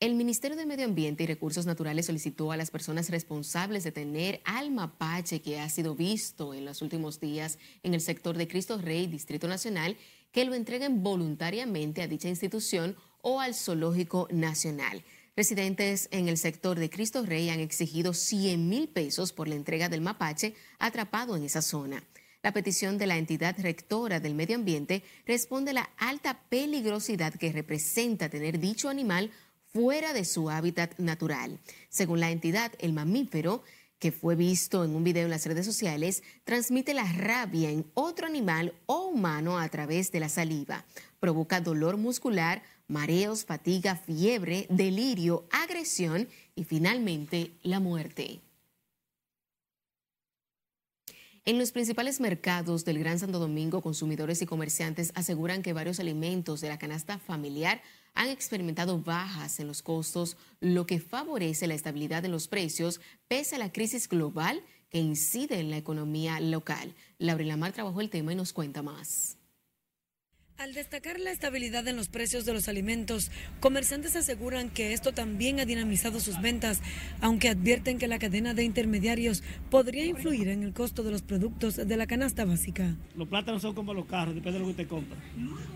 El 0.00 0.14
Ministerio 0.14 0.56
de 0.56 0.64
Medio 0.64 0.84
Ambiente 0.84 1.24
y 1.24 1.26
Recursos 1.26 1.66
Naturales 1.66 2.06
solicitó 2.06 2.52
a 2.52 2.56
las 2.56 2.70
personas 2.70 3.10
responsables 3.10 3.82
de 3.82 3.90
tener 3.90 4.40
al 4.44 4.70
mapache 4.70 5.42
que 5.42 5.58
ha 5.58 5.68
sido 5.68 5.96
visto 5.96 6.54
en 6.54 6.64
los 6.64 6.82
últimos 6.82 7.18
días 7.18 7.58
en 7.82 7.94
el 7.94 8.00
sector 8.00 8.36
de 8.36 8.46
Cristo 8.46 8.78
Rey, 8.78 9.08
Distrito 9.08 9.48
Nacional, 9.48 9.96
que 10.30 10.44
lo 10.44 10.54
entreguen 10.54 11.02
voluntariamente 11.02 12.00
a 12.00 12.06
dicha 12.06 12.28
institución 12.28 12.94
o 13.22 13.40
al 13.40 13.56
Zoológico 13.56 14.28
Nacional. 14.30 15.02
Residentes 15.34 16.06
en 16.12 16.28
el 16.28 16.38
sector 16.38 16.78
de 16.78 16.90
Cristo 16.90 17.26
Rey 17.26 17.50
han 17.50 17.58
exigido 17.58 18.14
100 18.14 18.68
mil 18.68 18.88
pesos 18.88 19.32
por 19.32 19.48
la 19.48 19.56
entrega 19.56 19.88
del 19.88 20.00
mapache 20.00 20.54
atrapado 20.78 21.36
en 21.36 21.42
esa 21.42 21.60
zona. 21.60 22.04
La 22.40 22.52
petición 22.52 22.98
de 22.98 23.08
la 23.08 23.18
entidad 23.18 23.56
rectora 23.58 24.20
del 24.20 24.36
medio 24.36 24.54
ambiente 24.54 25.02
responde 25.26 25.72
a 25.72 25.74
la 25.74 25.90
alta 25.96 26.40
peligrosidad 26.48 27.34
que 27.34 27.50
representa 27.50 28.28
tener 28.28 28.60
dicho 28.60 28.88
animal 28.88 29.32
fuera 29.78 30.12
de 30.12 30.24
su 30.24 30.50
hábitat 30.50 30.98
natural. 30.98 31.60
Según 31.88 32.18
la 32.18 32.32
entidad, 32.32 32.72
el 32.80 32.92
mamífero 32.92 33.62
que 34.00 34.10
fue 34.10 34.34
visto 34.34 34.82
en 34.84 34.96
un 34.96 35.04
video 35.04 35.22
en 35.22 35.30
las 35.30 35.46
redes 35.46 35.64
sociales, 35.64 36.24
transmite 36.42 36.94
la 36.94 37.04
rabia 37.12 37.70
en 37.70 37.86
otro 37.94 38.26
animal 38.26 38.74
o 38.86 39.06
humano 39.06 39.56
a 39.56 39.68
través 39.68 40.10
de 40.10 40.18
la 40.18 40.28
saliva. 40.28 40.84
Provoca 41.20 41.60
dolor 41.60 41.96
muscular, 41.96 42.62
mareos, 42.88 43.44
fatiga, 43.44 43.94
fiebre, 43.94 44.66
delirio, 44.68 45.46
agresión 45.52 46.28
y 46.56 46.64
finalmente 46.64 47.52
la 47.62 47.78
muerte. 47.78 48.40
En 51.44 51.56
los 51.58 51.70
principales 51.70 52.20
mercados 52.20 52.84
del 52.84 52.98
Gran 52.98 53.20
Santo 53.20 53.38
Domingo, 53.38 53.80
consumidores 53.80 54.42
y 54.42 54.46
comerciantes 54.46 55.12
aseguran 55.14 55.62
que 55.62 55.72
varios 55.72 56.00
alimentos 56.00 56.60
de 56.60 56.68
la 56.68 56.78
canasta 56.78 57.18
familiar 57.20 57.80
han 58.18 58.30
experimentado 58.30 59.00
bajas 59.00 59.60
en 59.60 59.68
los 59.68 59.80
costos, 59.80 60.36
lo 60.60 60.86
que 60.86 60.98
favorece 60.98 61.68
la 61.68 61.74
estabilidad 61.74 62.24
en 62.24 62.32
los 62.32 62.48
precios 62.48 63.00
pese 63.28 63.54
a 63.54 63.58
la 63.60 63.70
crisis 63.70 64.08
global 64.08 64.60
que 64.90 64.98
incide 64.98 65.60
en 65.60 65.70
la 65.70 65.76
economía 65.76 66.40
local. 66.40 66.96
Laura 67.18 67.44
Lamar 67.44 67.72
trabajó 67.72 68.00
el 68.00 68.10
tema 68.10 68.32
y 68.32 68.36
nos 68.36 68.52
cuenta 68.52 68.82
más. 68.82 69.36
Al 70.56 70.74
destacar 70.74 71.20
la 71.20 71.30
estabilidad 71.30 71.86
en 71.86 71.94
los 71.94 72.08
precios 72.08 72.44
de 72.44 72.52
los 72.52 72.66
alimentos, 72.66 73.30
comerciantes 73.60 74.16
aseguran 74.16 74.70
que 74.70 74.92
esto 74.94 75.12
también 75.12 75.60
ha 75.60 75.64
dinamizado 75.64 76.18
sus 76.18 76.40
ventas, 76.40 76.80
aunque 77.20 77.48
advierten 77.48 77.98
que 77.98 78.08
la 78.08 78.18
cadena 78.18 78.52
de 78.52 78.64
intermediarios 78.64 79.44
podría 79.70 80.04
influir 80.04 80.48
en 80.48 80.64
el 80.64 80.72
costo 80.72 81.04
de 81.04 81.12
los 81.12 81.22
productos 81.22 81.76
de 81.76 81.96
la 81.96 82.08
canasta 82.08 82.44
básica. 82.44 82.96
Los 83.14 83.28
plátanos 83.28 83.62
son 83.62 83.76
como 83.76 83.94
los 83.94 84.06
carros, 84.06 84.34
depende 84.34 84.58
de 84.58 84.58
lo 84.58 84.64
que 84.64 84.82
usted 84.82 84.88
compra. 84.88 85.16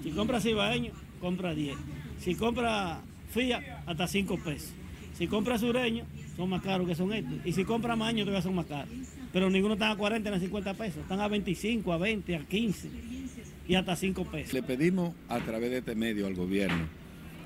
Si 0.02 0.10
compra 0.10 0.40
cibaeño, 0.40 0.90
compra 1.22 1.54
10. 1.54 1.76
Si 2.18 2.34
compra 2.34 3.00
fía, 3.30 3.82
hasta 3.86 4.08
5 4.08 4.38
pesos. 4.38 4.72
Si 5.16 5.28
compra 5.28 5.56
sureño, 5.56 6.04
son 6.36 6.50
más 6.50 6.62
caros 6.62 6.88
que 6.88 6.96
son 6.96 7.12
estos. 7.12 7.34
Y 7.44 7.52
si 7.52 7.64
compra 7.64 7.94
maño, 7.94 8.24
todavía 8.24 8.42
son 8.42 8.56
más 8.56 8.66
caros. 8.66 8.92
Pero 9.32 9.48
ninguno 9.48 9.74
está 9.74 9.92
a 9.92 9.96
40 9.96 10.28
ni 10.30 10.36
a 10.36 10.40
50 10.40 10.74
pesos. 10.74 10.98
Están 10.98 11.20
a 11.20 11.28
25, 11.28 11.92
a 11.92 11.96
20, 11.96 12.36
a 12.36 12.40
15 12.40 12.90
y 13.68 13.74
hasta 13.76 13.94
5 13.94 14.24
pesos. 14.24 14.52
Le 14.52 14.64
pedimos 14.64 15.14
a 15.28 15.38
través 15.38 15.70
de 15.70 15.78
este 15.78 15.94
medio 15.94 16.26
al 16.26 16.34
gobierno 16.34 16.88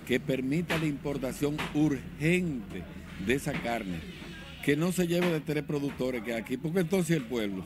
que 0.07 0.21
permita 0.21 0.79
la 0.79 0.87
importación 0.87 1.57
urgente 1.75 2.83
de 3.27 3.35
esa 3.35 3.53
carne, 3.53 3.99
que 4.65 4.75
no 4.77 4.91
se 4.93 5.07
lleve 5.07 5.31
de 5.31 5.41
tres 5.41 5.65
productores 5.65 6.23
que 6.23 6.33
aquí, 6.33 6.57
porque 6.57 6.81
entonces 6.81 7.17
el 7.17 7.25
pueblo, 7.25 7.65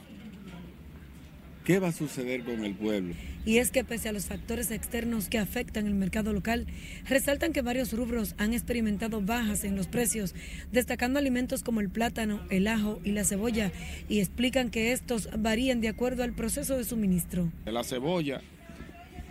¿qué 1.64 1.78
va 1.78 1.88
a 1.88 1.92
suceder 1.92 2.44
con 2.44 2.64
el 2.64 2.74
pueblo? 2.74 3.14
Y 3.44 3.58
es 3.58 3.70
que 3.70 3.84
pese 3.84 4.08
a 4.08 4.12
los 4.12 4.26
factores 4.26 4.70
externos 4.70 5.28
que 5.28 5.38
afectan 5.38 5.86
el 5.86 5.94
mercado 5.94 6.32
local, 6.32 6.66
resaltan 7.08 7.52
que 7.52 7.62
varios 7.62 7.92
rubros 7.92 8.34
han 8.36 8.52
experimentado 8.52 9.22
bajas 9.22 9.64
en 9.64 9.76
los 9.76 9.86
precios, 9.86 10.34
destacando 10.72 11.18
alimentos 11.18 11.62
como 11.62 11.80
el 11.80 11.88
plátano, 11.88 12.40
el 12.50 12.66
ajo 12.66 13.00
y 13.02 13.12
la 13.12 13.24
cebolla, 13.24 13.72
y 14.08 14.20
explican 14.20 14.70
que 14.70 14.92
estos 14.92 15.28
varían 15.38 15.80
de 15.80 15.88
acuerdo 15.88 16.22
al 16.22 16.34
proceso 16.34 16.76
de 16.76 16.84
suministro. 16.84 17.50
La 17.64 17.82
cebolla, 17.82 18.42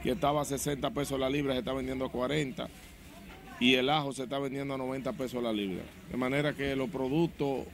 que 0.02 0.12
estaba 0.12 0.42
a 0.42 0.46
60 0.46 0.90
pesos 0.92 1.20
la 1.20 1.30
libra, 1.30 1.54
se 1.54 1.60
está 1.60 1.74
vendiendo 1.74 2.06
a 2.06 2.12
40 2.12 2.68
y 3.60 3.76
el 3.76 3.90
ajo 3.90 4.14
se 4.14 4.24
está 4.24 4.40
vendiendo 4.40 4.74
a 4.74 4.78
90 4.78 5.14
pesos 5.14 5.44
la 5.44 5.54
libra. 5.54 5.84
De 6.10 6.18
manera 6.18 6.54
que 6.54 6.76
los 6.76 6.90
productos 6.90 7.66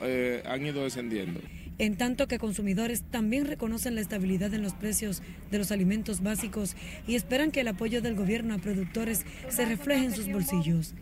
eh, 0.00 0.42
han 0.46 0.64
ido 0.64 0.84
descendiendo. 0.84 1.40
En 1.78 1.96
tanto 1.96 2.28
que 2.28 2.38
consumidores 2.38 3.02
también 3.02 3.46
reconocen 3.46 3.94
la 3.94 4.00
estabilidad 4.00 4.52
en 4.54 4.62
los 4.62 4.74
precios 4.74 5.22
de 5.50 5.58
los 5.58 5.72
alimentos 5.72 6.22
básicos 6.22 6.76
y 7.06 7.14
esperan 7.14 7.50
que 7.50 7.60
el 7.60 7.68
apoyo 7.68 8.02
del 8.02 8.14
gobierno 8.14 8.54
a 8.54 8.58
productores 8.58 9.24
se 9.48 9.64
refleje 9.64 10.04
en 10.04 10.14
sus 10.14 10.30
bolsillos. 10.30 10.94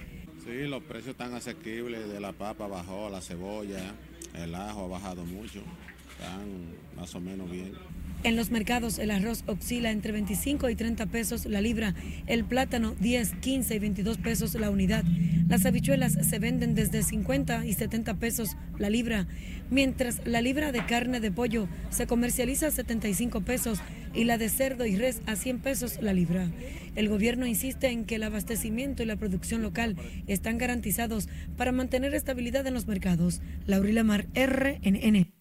Sí, 0.44 0.66
los 0.66 0.82
precios 0.82 1.12
están 1.12 1.34
asequibles, 1.34 2.08
de 2.08 2.20
la 2.20 2.32
papa 2.32 2.66
bajó, 2.66 3.10
la 3.10 3.20
cebolla, 3.20 3.94
el 4.34 4.54
ajo 4.54 4.84
ha 4.84 4.88
bajado 4.88 5.24
mucho, 5.24 5.62
están 6.12 6.46
más 6.96 7.14
o 7.14 7.20
menos 7.20 7.50
bien. 7.50 7.72
En 8.22 8.36
los 8.36 8.50
mercados 8.50 8.98
el 8.98 9.10
arroz 9.10 9.44
oscila 9.46 9.90
entre 9.90 10.12
25 10.12 10.68
y 10.68 10.74
30 10.74 11.06
pesos 11.06 11.46
la 11.46 11.62
libra, 11.62 11.94
el 12.26 12.44
plátano 12.44 12.94
10, 13.00 13.36
15 13.36 13.74
y 13.74 13.78
22 13.78 14.18
pesos 14.18 14.54
la 14.56 14.68
unidad. 14.68 15.04
Las 15.48 15.64
habichuelas 15.64 16.18
se 16.20 16.38
venden 16.38 16.74
desde 16.74 17.02
50 17.02 17.64
y 17.64 17.72
70 17.72 18.14
pesos 18.14 18.58
la 18.78 18.90
libra, 18.90 19.26
mientras 19.70 20.20
la 20.26 20.42
libra 20.42 20.70
de 20.70 20.84
carne 20.84 21.20
de 21.20 21.32
pollo 21.32 21.66
se 21.88 22.06
comercializa 22.06 22.66
a 22.66 22.70
75 22.70 23.40
pesos 23.40 23.78
y 24.12 24.24
la 24.24 24.36
de 24.36 24.50
cerdo 24.50 24.84
y 24.84 24.96
res 24.96 25.22
a 25.24 25.34
100 25.34 25.60
pesos 25.60 25.98
la 26.02 26.12
libra. 26.12 26.50
El 26.96 27.08
gobierno 27.08 27.46
insiste 27.46 27.88
en 27.88 28.04
que 28.04 28.16
el 28.16 28.22
abastecimiento 28.24 29.02
y 29.02 29.06
la 29.06 29.16
producción 29.16 29.62
local 29.62 29.96
están 30.26 30.58
garantizados 30.58 31.30
para 31.56 31.72
mantener 31.72 32.14
estabilidad 32.14 32.66
en 32.66 32.74
los 32.74 32.86
mercados. 32.86 33.40
Laurila 33.66 34.04
Mar, 34.04 34.26
RNN. 34.34 35.39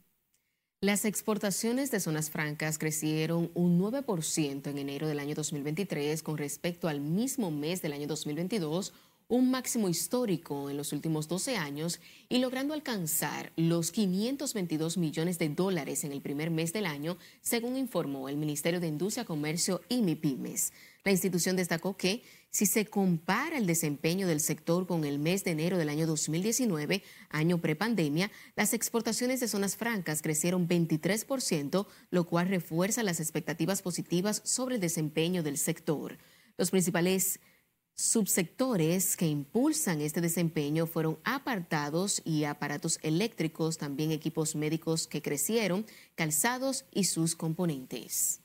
Las 0.82 1.04
exportaciones 1.04 1.92
de 1.92 2.00
zonas 2.00 2.30
francas 2.30 2.78
crecieron 2.78 3.52
un 3.54 3.78
9% 3.82 4.65
en 4.65 4.78
enero 4.78 5.10
del 5.10 5.20
año 5.20 5.36
2023 5.36 6.24
con 6.24 6.38
respecto 6.38 6.88
al 6.88 7.02
mismo 7.02 7.52
mes 7.52 7.82
del 7.82 7.92
año 7.92 8.08
2022, 8.08 8.94
un 9.28 9.52
máximo 9.52 9.89
histórico 9.89 10.70
en 10.70 10.78
los 10.78 10.94
últimos 10.94 11.28
12 11.28 11.58
años 11.58 12.00
y 12.30 12.38
logrando 12.38 12.74
alcanzar 12.74 13.52
los 13.58 13.92
522 13.92 14.98
millones 14.98 15.38
de 15.38 15.50
dólares 15.50 16.06
en 16.06 16.13
el 16.13 16.22
primer 16.22 16.50
mes 16.50 16.72
del 16.72 16.86
año, 16.86 17.18
según 17.42 17.76
informó 17.76 18.30
el 18.30 18.38
Ministerio 18.38 18.80
de 18.80 18.88
Industria, 18.88 19.26
Comercio 19.26 19.82
y 19.89 20.02
MIPIMES. 20.02 20.72
La 21.04 21.12
institución 21.12 21.58
destacó 21.58 21.98
que 21.98 22.24
si 22.52 22.66
se 22.66 22.86
compara 22.86 23.58
el 23.58 23.68
desempeño 23.68 24.28
del 24.28 24.40
sector 24.40 24.88
con 24.88 25.06
el 25.06 25.20
mes 25.20 25.44
de 25.44 25.52
enero 25.52 25.78
del 25.78 25.90
año 25.90 26.08
2019, 26.08 27.04
año 27.30 27.60
prepandemia, 27.60 28.32
las 28.56 28.74
exportaciones 28.74 29.40
de 29.40 29.48
zonas 29.48 29.78
francas 29.78 30.22
crecieron 30.22 30.68
23%, 30.68 31.86
lo 32.10 32.26
cual 32.26 32.48
refuerza 32.48 33.04
las 33.04 33.20
expectativas 33.20 33.82
positivas 33.82 34.42
sobre 34.46 34.76
el 34.76 34.82
desempeño 34.82 35.44
del 35.44 35.58
sector. 35.58 36.18
Los 36.58 36.72
principales 36.72 37.40
subsectores 37.94 39.16
que 39.16 39.28
impulsan 39.28 40.02
este 40.02 40.22
desempeño 40.22 40.88
fueron 40.88 41.20
apartados 41.26 42.22
y 42.26 42.46
aparatos 42.46 42.98
eléctricos, 43.04 43.78
también 43.78 44.12
equipos 44.12 44.56
médicos 44.56 45.06
que 45.06 45.22
crecieron, 45.22 45.86
calzados 46.16 46.86
y 46.92 47.04
sus 47.04 47.36
componentes. 47.36 48.42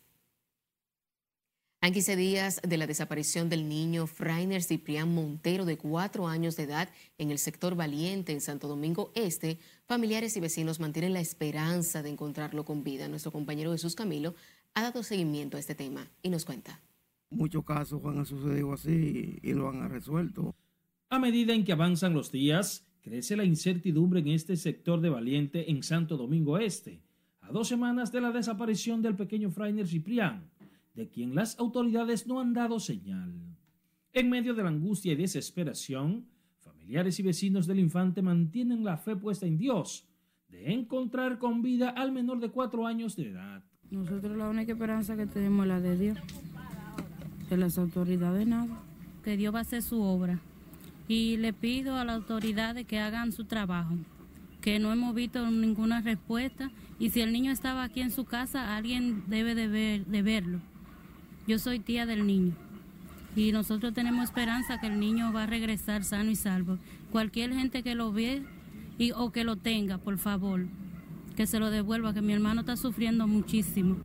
A 1.84 1.90
15 1.90 2.16
días 2.16 2.62
de 2.66 2.78
la 2.78 2.86
desaparición 2.86 3.50
del 3.50 3.68
niño 3.68 4.06
Frainer 4.06 4.62
Ciprián 4.62 5.14
Montero, 5.14 5.66
de 5.66 5.76
cuatro 5.76 6.26
años 6.26 6.56
de 6.56 6.62
edad, 6.62 6.88
en 7.18 7.30
el 7.30 7.38
sector 7.38 7.76
Valiente, 7.76 8.32
en 8.32 8.40
Santo 8.40 8.68
Domingo 8.68 9.12
Este, 9.14 9.58
familiares 9.84 10.34
y 10.38 10.40
vecinos 10.40 10.80
mantienen 10.80 11.12
la 11.12 11.20
esperanza 11.20 12.02
de 12.02 12.08
encontrarlo 12.08 12.64
con 12.64 12.84
vida. 12.84 13.06
Nuestro 13.06 13.32
compañero 13.32 13.72
Jesús 13.72 13.94
Camilo 13.94 14.34
ha 14.72 14.80
dado 14.80 15.02
seguimiento 15.02 15.58
a 15.58 15.60
este 15.60 15.74
tema 15.74 16.08
y 16.22 16.30
nos 16.30 16.46
cuenta. 16.46 16.80
Muchos 17.28 17.62
casos 17.66 18.00
han 18.06 18.24
sucedido 18.24 18.72
así 18.72 19.38
y 19.42 19.52
lo 19.52 19.68
han 19.68 19.90
resuelto. 19.90 20.54
A 21.10 21.18
medida 21.18 21.52
en 21.52 21.66
que 21.66 21.72
avanzan 21.72 22.14
los 22.14 22.32
días, 22.32 22.86
crece 23.02 23.36
la 23.36 23.44
incertidumbre 23.44 24.20
en 24.20 24.28
este 24.28 24.56
sector 24.56 25.02
de 25.02 25.10
Valiente 25.10 25.70
en 25.70 25.82
Santo 25.82 26.16
Domingo 26.16 26.56
Este, 26.56 27.02
a 27.42 27.52
dos 27.52 27.68
semanas 27.68 28.10
de 28.10 28.22
la 28.22 28.32
desaparición 28.32 29.02
del 29.02 29.16
pequeño 29.16 29.50
Frainer 29.50 29.86
Ciprián 29.86 30.50
de 30.94 31.08
quien 31.08 31.34
las 31.34 31.58
autoridades 31.58 32.26
no 32.26 32.40
han 32.40 32.52
dado 32.52 32.78
señal. 32.80 33.34
En 34.12 34.30
medio 34.30 34.54
de 34.54 34.62
la 34.62 34.68
angustia 34.68 35.12
y 35.12 35.16
desesperación, 35.16 36.26
familiares 36.60 37.18
y 37.18 37.22
vecinos 37.22 37.66
del 37.66 37.80
infante 37.80 38.22
mantienen 38.22 38.84
la 38.84 38.96
fe 38.96 39.16
puesta 39.16 39.46
en 39.46 39.58
Dios 39.58 40.08
de 40.48 40.72
encontrar 40.72 41.38
con 41.38 41.62
vida 41.62 41.90
al 41.90 42.12
menor 42.12 42.38
de 42.38 42.48
cuatro 42.48 42.86
años 42.86 43.16
de 43.16 43.30
edad. 43.30 43.64
Nosotros 43.90 44.36
la 44.36 44.48
única 44.48 44.72
esperanza 44.72 45.16
que 45.16 45.26
tenemos 45.26 45.64
es 45.64 45.68
la 45.68 45.80
de 45.80 45.98
Dios, 45.98 46.18
de 47.50 47.56
las 47.56 47.76
autoridades 47.76 48.46
nada. 48.46 48.80
Que 49.24 49.36
Dios 49.36 49.54
va 49.54 49.58
a 49.58 49.62
hacer 49.62 49.82
su 49.82 50.00
obra. 50.00 50.38
Y 51.08 51.36
le 51.38 51.52
pido 51.52 51.96
a 51.96 52.04
las 52.04 52.16
autoridades 52.16 52.86
que 52.86 52.98
hagan 52.98 53.32
su 53.32 53.44
trabajo, 53.44 53.96
que 54.60 54.78
no 54.78 54.92
hemos 54.92 55.14
visto 55.14 55.50
ninguna 55.50 56.00
respuesta 56.00 56.70
y 56.98 57.10
si 57.10 57.20
el 57.20 57.32
niño 57.32 57.50
estaba 57.50 57.82
aquí 57.82 58.00
en 58.00 58.10
su 58.10 58.24
casa, 58.24 58.76
alguien 58.76 59.24
debe 59.26 59.54
de, 59.54 59.68
ver, 59.68 60.06
de 60.06 60.22
verlo. 60.22 60.60
Yo 61.46 61.58
soy 61.58 61.78
tía 61.78 62.06
del 62.06 62.26
niño 62.26 62.54
y 63.36 63.52
nosotros 63.52 63.92
tenemos 63.92 64.24
esperanza 64.24 64.80
que 64.80 64.86
el 64.86 64.98
niño 64.98 65.32
va 65.32 65.42
a 65.42 65.46
regresar 65.46 66.02
sano 66.02 66.30
y 66.30 66.36
salvo. 66.36 66.78
Cualquier 67.12 67.52
gente 67.52 67.82
que 67.82 67.94
lo 67.94 68.12
ve 68.12 68.42
y, 68.96 69.12
o 69.12 69.30
que 69.30 69.44
lo 69.44 69.56
tenga, 69.56 69.98
por 69.98 70.16
favor, 70.18 70.66
que 71.36 71.46
se 71.46 71.58
lo 71.58 71.70
devuelva, 71.70 72.14
que 72.14 72.22
mi 72.22 72.32
hermano 72.32 72.60
está 72.60 72.76
sufriendo 72.76 73.26
muchísimo. 73.26 74.04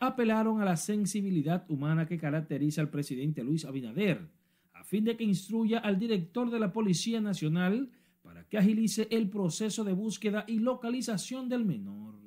Apelaron 0.00 0.60
a 0.60 0.64
la 0.64 0.76
sensibilidad 0.76 1.64
humana 1.68 2.06
que 2.06 2.18
caracteriza 2.18 2.80
al 2.80 2.88
presidente 2.88 3.44
Luis 3.44 3.64
Abinader, 3.64 4.28
a 4.72 4.82
fin 4.82 5.04
de 5.04 5.16
que 5.16 5.22
instruya 5.22 5.78
al 5.78 5.98
director 5.98 6.50
de 6.50 6.58
la 6.58 6.72
Policía 6.72 7.20
Nacional 7.20 7.90
para 8.22 8.42
que 8.48 8.58
agilice 8.58 9.06
el 9.12 9.28
proceso 9.30 9.84
de 9.84 9.92
búsqueda 9.92 10.44
y 10.48 10.58
localización 10.58 11.48
del 11.48 11.64
menor 11.64 12.21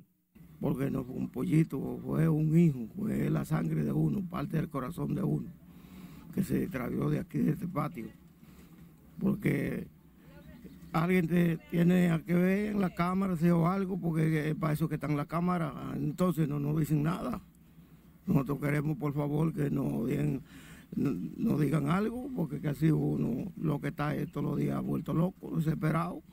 porque 0.66 0.90
no 0.90 1.04
fue 1.04 1.16
un 1.16 1.30
pollito, 1.30 2.00
fue 2.04 2.28
un 2.28 2.58
hijo, 2.58 2.88
fue 2.98 3.30
la 3.30 3.46
sangre 3.46 3.84
de 3.84 3.92
uno, 3.92 4.28
parte 4.28 4.58
del 4.58 4.68
corazón 4.68 5.14
de 5.14 5.22
uno, 5.22 5.48
que 6.34 6.44
se 6.44 6.64
extravió 6.64 7.08
de 7.08 7.20
aquí, 7.20 7.38
de 7.38 7.52
este 7.52 7.68
patio. 7.68 8.08
Porque 9.20 9.86
alguien 10.92 11.60
tiene 11.70 12.20
que 12.26 12.34
ver 12.34 12.72
en 12.72 12.82
la 12.82 12.90
cámara 12.90 13.36
o 13.54 13.68
algo, 13.68 14.00
porque 14.00 14.56
para 14.60 14.74
eso 14.74 14.90
que 14.90 14.96
está 14.96 15.06
en 15.06 15.18
la 15.18 15.28
cámara, 15.28 15.72
entonces 15.98 16.50
no 16.50 16.60
nos 16.60 16.80
dicen 16.80 17.04
nada. 17.04 17.40
Nosotros 18.26 18.60
queremos, 18.60 18.98
por 18.98 19.14
favor, 19.14 19.54
que 19.54 19.70
nos 19.70 20.08
digan, 20.08 20.42
no, 20.96 21.60
digan 21.60 21.92
algo, 21.92 22.28
porque 22.36 22.60
casi 22.60 22.90
uno 22.90 23.52
lo 23.62 23.80
que 23.80 23.90
está 23.90 24.16
es 24.16 24.32
todos 24.32 24.48
los 24.48 24.58
días 24.58 24.84
vuelto 24.84 25.14
loco, 25.14 25.58
desesperado. 25.58 26.24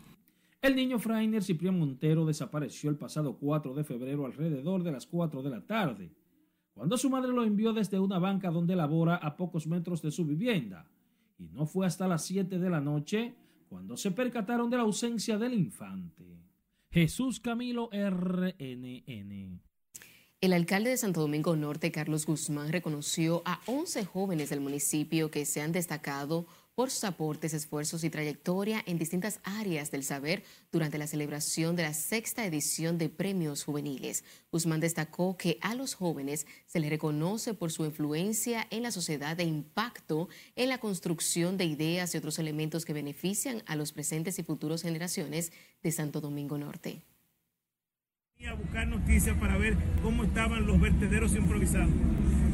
El 0.63 0.77
niño 0.77 1.01
Frainer 1.01 1.43
Ciprián 1.43 1.77
Montero 1.77 2.25
desapareció 2.25 2.89
el 2.89 2.97
pasado 2.97 3.37
4 3.37 3.75
de 3.75 3.83
febrero 3.83 4.25
alrededor 4.27 4.85
de 4.85 4.93
las 4.93 5.07
4 5.07 5.43
de 5.43 5.51
la 5.51 5.67
tarde, 5.67 6.13
cuando 6.73 6.97
su 6.97 7.11
madre 7.11 7.33
lo 7.33 7.43
envió 7.43 7.73
desde 7.73 7.99
una 7.99 8.21
banca 8.21 8.49
donde 8.49 8.77
labora 8.77 9.17
a 9.17 9.37
pocos 9.37 9.67
metros 9.67 10.01
de 10.03 10.13
su 10.13 10.25
vivienda, 10.25 10.89
y 11.37 11.49
no 11.49 11.67
fue 11.67 11.85
hasta 11.85 12.07
las 12.07 12.25
7 12.27 12.61
de 12.61 12.71
la 12.71 12.81
noche 12.81 13.35
cuando 13.69 13.97
se 13.97 14.13
percataron 14.13 14.71
de 14.71 14.77
la 14.77 14.85
ausencia 14.85 15.37
del 15.37 15.55
infante. 15.55 16.39
Jesús 16.93 17.41
Camilo 17.41 17.91
RNN. 17.93 19.61
El 20.41 20.53
alcalde 20.53 20.91
de 20.91 20.97
Santo 20.97 21.23
Domingo 21.23 21.57
Norte, 21.57 21.91
Carlos 21.91 22.25
Guzmán, 22.25 22.71
reconoció 22.71 23.43
a 23.45 23.61
11 23.67 24.05
jóvenes 24.05 24.51
del 24.51 24.61
municipio 24.61 25.31
que 25.31 25.45
se 25.45 25.61
han 25.61 25.73
destacado 25.73 26.47
por 26.75 26.91
sus 26.91 27.05
aportes, 27.05 27.53
esfuerzos 27.53 28.03
y 28.05 28.11
trayectoria 28.11 28.83
en 28.87 28.99
distintas 28.99 29.41
áreas 29.45 29.91
del 29.91 30.05
saber 30.05 30.43
durante 30.71 30.99
la 30.99 31.07
celebración 31.07 31.77
de 31.77 31.83
la 31.83 31.93
sexta 31.93 32.47
edición 32.47 32.99
de 32.99 33.09
Premios 33.09 33.65
Juveniles. 33.65 34.25
Guzmán 34.51 34.81
destacó 34.81 35.37
que 35.37 35.59
a 35.61 35.75
los 35.75 35.95
jóvenes 35.95 36.47
se 36.67 36.81
les 36.81 36.91
reconoce 36.91 37.55
por 37.55 37.71
su 37.71 37.85
influencia 37.85 38.67
en 38.71 38.83
la 38.83 38.91
sociedad 38.91 39.39
e 39.39 39.45
impacto 39.45 40.29
en 40.57 40.69
la 40.69 40.79
construcción 40.79 41.57
de 41.59 41.67
ideas 41.67 42.15
y 42.15 42.19
otros 42.19 42.39
elementos 42.39 42.85
que 42.85 42.95
benefician 42.95 43.63
a 43.67 43.77
los 43.77 43.93
presentes 43.93 44.39
y 44.39 44.43
futuros 44.43 44.83
generaciones 44.83 45.53
de 45.83 45.93
Santo 45.93 46.21
Domingo 46.21 46.57
Norte. 46.57 47.03
A 48.49 48.55
buscar 48.55 48.89
noticias 48.89 49.37
para 49.39 49.57
ver 49.57 49.77
cómo 50.03 50.25
estaban 50.25 50.67
los 50.67 50.81
vertederos 50.81 51.33
improvisados 51.35 51.95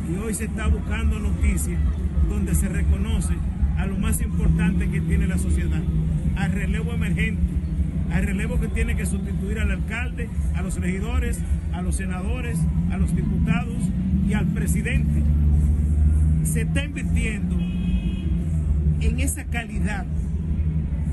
y 0.08 0.16
hoy 0.16 0.34
se 0.34 0.44
está 0.44 0.66
buscando 0.66 1.18
noticias 1.18 1.80
donde 2.28 2.54
se 2.54 2.68
reconoce 2.68 3.34
a 3.78 3.86
lo 3.86 3.96
más 3.96 4.20
importante 4.20 4.88
que 4.90 5.00
tiene 5.00 5.26
la 5.26 5.38
sociedad, 5.38 5.82
al 6.36 6.52
relevo 6.52 6.92
emergente, 6.92 7.40
al 8.12 8.24
relevo 8.24 8.58
que 8.60 8.68
tiene 8.68 8.96
que 8.96 9.06
sustituir 9.06 9.60
al 9.60 9.70
alcalde, 9.70 10.28
a 10.54 10.62
los 10.62 10.80
regidores, 10.80 11.40
a 11.72 11.80
los 11.80 11.96
senadores, 11.96 12.58
a 12.90 12.98
los 12.98 13.14
diputados 13.14 13.78
y 14.28 14.34
al 14.34 14.46
presidente. 14.48 15.22
Se 16.42 16.62
está 16.62 16.84
invirtiendo 16.84 17.56
en 19.00 19.20
esa 19.20 19.44
calidad 19.44 20.06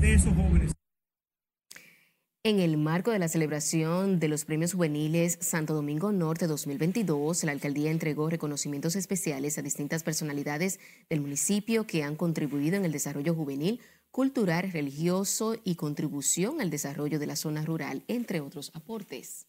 de 0.00 0.14
esos 0.14 0.34
jóvenes. 0.34 0.75
En 2.46 2.60
el 2.60 2.76
marco 2.76 3.10
de 3.10 3.18
la 3.18 3.26
celebración 3.26 4.20
de 4.20 4.28
los 4.28 4.44
premios 4.44 4.74
juveniles 4.74 5.36
Santo 5.40 5.74
Domingo 5.74 6.12
Norte 6.12 6.46
2022, 6.46 7.42
la 7.42 7.50
alcaldía 7.50 7.90
entregó 7.90 8.30
reconocimientos 8.30 8.94
especiales 8.94 9.58
a 9.58 9.62
distintas 9.62 10.04
personalidades 10.04 10.78
del 11.10 11.22
municipio 11.22 11.88
que 11.88 12.04
han 12.04 12.14
contribuido 12.14 12.76
en 12.76 12.84
el 12.84 12.92
desarrollo 12.92 13.34
juvenil, 13.34 13.80
cultural, 14.12 14.70
religioso 14.70 15.56
y 15.64 15.74
contribución 15.74 16.60
al 16.60 16.70
desarrollo 16.70 17.18
de 17.18 17.26
la 17.26 17.34
zona 17.34 17.64
rural, 17.64 18.04
entre 18.06 18.40
otros 18.40 18.70
aportes. 18.74 19.48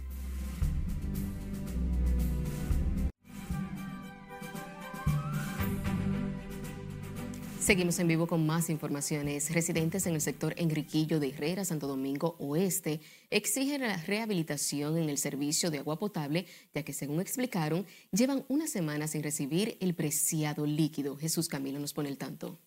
Seguimos 7.61 7.99
en 7.99 8.07
vivo 8.07 8.25
con 8.25 8.43
más 8.43 8.71
informaciones. 8.71 9.53
Residentes 9.53 10.07
en 10.07 10.15
el 10.15 10.21
sector 10.21 10.55
Enriquillo 10.57 11.19
de 11.19 11.29
Herrera, 11.29 11.63
Santo 11.63 11.85
Domingo 11.85 12.35
Oeste, 12.39 13.01
exigen 13.29 13.81
la 13.81 13.97
rehabilitación 13.97 14.97
en 14.97 15.09
el 15.11 15.19
servicio 15.19 15.69
de 15.69 15.77
agua 15.77 15.99
potable, 15.99 16.47
ya 16.73 16.81
que 16.81 16.91
según 16.91 17.21
explicaron, 17.21 17.85
llevan 18.11 18.43
una 18.47 18.65
semana 18.65 19.07
sin 19.07 19.21
recibir 19.21 19.77
el 19.79 19.93
preciado 19.93 20.65
líquido. 20.65 21.15
Jesús 21.17 21.47
Camilo 21.47 21.77
nos 21.77 21.93
pone 21.93 22.09
el 22.09 22.17
tanto. 22.17 22.57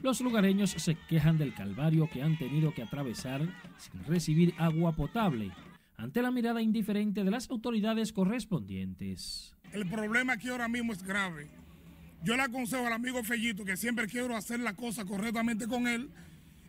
Los 0.00 0.20
lugareños 0.20 0.70
se 0.70 0.96
quejan 1.08 1.38
del 1.38 1.54
calvario 1.54 2.08
que 2.08 2.22
han 2.22 2.38
tenido 2.38 2.72
que 2.72 2.84
atravesar 2.84 3.40
sin 3.78 4.04
recibir 4.04 4.54
agua 4.58 4.94
potable, 4.94 5.50
ante 5.96 6.22
la 6.22 6.30
mirada 6.30 6.62
indiferente 6.62 7.24
de 7.24 7.30
las 7.30 7.50
autoridades 7.50 8.12
correspondientes. 8.12 9.54
El 9.72 9.88
problema 9.88 10.34
aquí 10.34 10.48
ahora 10.48 10.68
mismo 10.68 10.92
es 10.92 11.02
grave. 11.02 11.48
Yo 12.22 12.36
le 12.36 12.42
aconsejo 12.42 12.86
al 12.86 12.92
amigo 12.92 13.22
Fellito 13.22 13.64
que 13.64 13.76
siempre 13.76 14.06
quiero 14.06 14.36
hacer 14.36 14.60
la 14.60 14.74
cosa 14.74 15.04
correctamente 15.04 15.66
con 15.66 15.86
él 15.86 16.10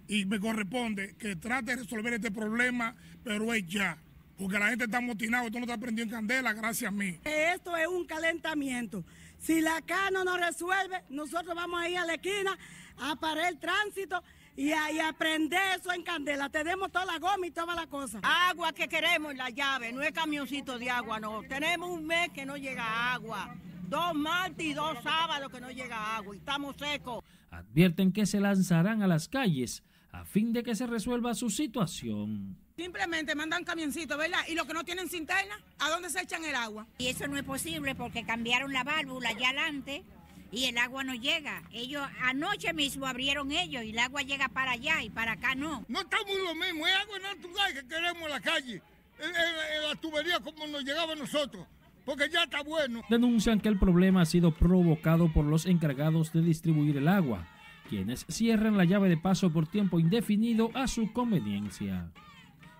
y 0.07 0.25
me 0.25 0.39
corresponde 0.39 1.15
que 1.17 1.35
trate 1.35 1.71
de 1.71 1.83
resolver 1.83 2.13
este 2.13 2.31
problema, 2.31 2.95
pero 3.23 3.53
es 3.53 3.65
ya. 3.67 3.97
Porque 4.37 4.59
la 4.59 4.69
gente 4.69 4.85
está 4.85 5.01
motinada, 5.01 5.45
esto 5.45 5.57
no 5.57 5.65
está 5.65 5.77
prendido 5.77 6.03
en 6.03 6.11
candela, 6.11 6.53
gracias 6.53 6.89
a 6.89 6.91
mí. 6.91 7.19
Esto 7.23 7.75
es 7.75 7.87
un 7.87 8.05
calentamiento. 8.05 9.03
Si 9.39 9.61
la 9.61 9.81
CA 9.81 10.11
no 10.11 10.23
nos 10.23 10.39
resuelve, 10.39 11.03
nosotros 11.09 11.55
vamos 11.55 11.81
a 11.81 11.89
ir 11.89 11.97
a 11.97 12.05
la 12.05 12.15
esquina 12.15 12.57
a 12.99 13.15
parar 13.15 13.51
el 13.51 13.59
tránsito 13.59 14.23
y 14.57 14.71
a, 14.71 15.13
prender 15.13 15.61
eso 15.77 15.93
en 15.93 16.01
candela. 16.01 16.49
Tenemos 16.49 16.91
toda 16.91 17.05
la 17.05 17.19
goma 17.19 17.45
y 17.45 17.51
toda 17.51 17.75
la 17.75 17.85
cosa. 17.85 18.19
Agua 18.23 18.73
que 18.73 18.87
queremos 18.87 19.35
la 19.35 19.51
llave, 19.51 19.93
no 19.93 20.01
es 20.01 20.11
camioncito 20.11 20.79
de 20.79 20.89
agua, 20.89 21.19
no. 21.19 21.43
Tenemos 21.43 21.89
un 21.91 22.05
mes 22.05 22.29
que 22.31 22.45
no 22.45 22.57
llega 22.57 23.13
agua. 23.13 23.55
Dos 23.87 24.15
martes 24.15 24.65
y 24.65 24.73
dos 24.73 24.97
sábados 25.03 25.51
que 25.51 25.61
no 25.61 25.69
llega 25.69 26.17
agua 26.17 26.35
y 26.35 26.39
estamos 26.39 26.75
secos. 26.75 27.23
Advierten 27.51 28.11
que 28.11 28.25
se 28.25 28.41
lanzarán 28.41 29.03
a 29.03 29.07
las 29.07 29.29
calles 29.29 29.83
a 30.11 30.25
fin 30.25 30.51
de 30.51 30.63
que 30.63 30.75
se 30.75 30.87
resuelva 30.87 31.35
su 31.35 31.51
situación. 31.51 32.57
Simplemente 32.75 33.35
mandan 33.35 33.63
camioncito, 33.63 34.17
¿verdad? 34.17 34.39
Y 34.49 34.55
los 34.55 34.65
que 34.65 34.73
no 34.73 34.83
tienen 34.83 35.07
cinterna, 35.07 35.55
¿a 35.79 35.89
dónde 35.89 36.09
se 36.09 36.21
echan 36.21 36.43
el 36.43 36.55
agua? 36.55 36.87
Y 36.97 37.07
eso 37.07 37.27
no 37.27 37.37
es 37.37 37.43
posible 37.43 37.93
porque 37.93 38.23
cambiaron 38.23 38.73
la 38.73 38.83
válvula 38.83 39.29
allá 39.29 39.49
adelante 39.49 40.03
y 40.51 40.65
el 40.65 40.77
agua 40.77 41.03
no 41.03 41.13
llega. 41.13 41.63
Ellos 41.71 42.05
anoche 42.21 42.73
mismo 42.73 43.05
abrieron 43.05 43.51
ellos 43.51 43.83
y 43.83 43.91
el 43.91 43.99
agua 43.99 44.21
llega 44.21 44.49
para 44.49 44.71
allá 44.71 45.01
y 45.03 45.09
para 45.09 45.33
acá 45.33 45.55
no. 45.55 45.85
No 45.87 46.01
estamos 46.01 46.37
lo 46.43 46.55
mismo, 46.55 46.87
es 46.87 46.95
agua 46.95 47.19
natural 47.19 47.73
que 47.73 47.87
queremos 47.87 48.23
en 48.23 48.29
la 48.29 48.39
calle, 48.39 48.81
en, 49.19 49.87
la 49.87 49.95
tubería 49.95 50.39
como 50.39 50.67
nos 50.67 50.83
llegaba 50.83 51.13
a 51.13 51.15
nosotros. 51.15 51.65
Porque 52.05 52.29
ya 52.31 52.43
está 52.43 52.63
bueno. 52.63 53.01
Denuncian 53.09 53.59
que 53.59 53.67
el 53.67 53.77
problema 53.77 54.21
ha 54.21 54.25
sido 54.25 54.51
provocado 54.51 55.31
por 55.33 55.43
los 55.43 55.65
encargados 55.65 56.31
de 56.31 56.41
distribuir 56.41 56.95
el 56.95 57.09
agua, 57.09 57.45
quienes 57.89 58.25
cierran 58.29 58.77
la 58.77 58.85
llave 58.85 59.09
de 59.09 59.17
paso 59.17 59.51
por 59.51 59.67
tiempo 59.67 59.99
indefinido 59.99 60.71
a 60.73 60.87
su 60.87 61.11
conveniencia. 61.11 62.09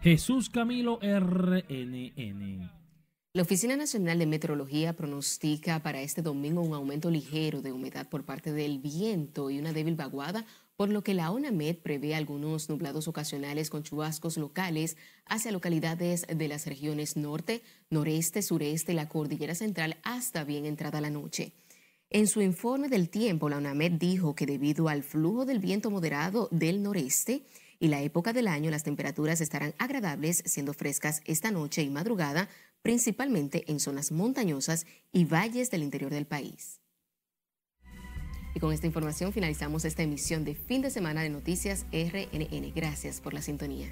Jesús 0.01 0.49
Camilo 0.49 0.99
RNN. 1.01 2.71
La 3.37 3.43
Oficina 3.43 3.77
Nacional 3.77 4.17
de 4.17 4.25
Meteorología 4.25 4.93
pronostica 4.93 5.83
para 5.83 6.01
este 6.01 6.23
domingo 6.23 6.63
un 6.63 6.73
aumento 6.73 7.11
ligero 7.11 7.61
de 7.61 7.71
humedad 7.71 8.09
por 8.09 8.25
parte 8.25 8.51
del 8.51 8.79
viento 8.79 9.51
y 9.51 9.59
una 9.59 9.73
débil 9.73 9.93
vaguada, 9.93 10.43
por 10.75 10.89
lo 10.89 11.03
que 11.03 11.13
la 11.13 11.29
ONAMED 11.29 11.75
prevé 11.75 12.15
algunos 12.15 12.67
nublados 12.67 13.07
ocasionales 13.07 13.69
con 13.69 13.83
chubascos 13.83 14.37
locales 14.37 14.97
hacia 15.27 15.51
localidades 15.51 16.25
de 16.27 16.47
las 16.47 16.65
regiones 16.65 17.15
norte, 17.15 17.61
noreste, 17.91 18.41
sureste 18.41 18.93
y 18.93 18.95
la 18.95 19.07
cordillera 19.07 19.53
central 19.53 19.97
hasta 20.01 20.43
bien 20.43 20.65
entrada 20.65 20.99
la 20.99 21.11
noche. 21.11 21.53
En 22.09 22.25
su 22.25 22.41
informe 22.41 22.89
del 22.89 23.07
tiempo, 23.07 23.49
la 23.49 23.57
ONAMED 23.57 23.99
dijo 23.99 24.33
que 24.33 24.47
debido 24.47 24.89
al 24.89 25.03
flujo 25.03 25.45
del 25.45 25.59
viento 25.59 25.91
moderado 25.91 26.49
del 26.49 26.81
noreste, 26.81 27.43
y 27.79 27.89
la 27.89 28.01
época 28.01 28.33
del 28.33 28.47
año 28.47 28.71
las 28.71 28.83
temperaturas 28.83 29.41
estarán 29.41 29.73
agradables, 29.77 30.41
siendo 30.45 30.73
frescas 30.73 31.21
esta 31.25 31.51
noche 31.51 31.83
y 31.83 31.89
madrugada, 31.89 32.49
principalmente 32.87 33.69
en 33.69 33.81
zonas 33.81 34.13
montañosas 34.13 34.85
y 35.11 35.25
valles 35.25 35.69
del 35.69 35.83
interior 35.83 36.09
del 36.09 36.25
país. 36.25 36.79
Y 38.55 38.61
con 38.61 38.71
esta 38.71 38.87
información 38.87 39.33
finalizamos 39.33 39.83
esta 39.83 40.03
emisión 40.03 40.45
de 40.45 40.55
fin 40.55 40.81
de 40.81 40.89
semana 40.89 41.21
de 41.21 41.29
Noticias 41.29 41.85
RNN. 41.91 42.71
Gracias 42.73 43.19
por 43.19 43.33
la 43.33 43.41
sintonía. 43.41 43.89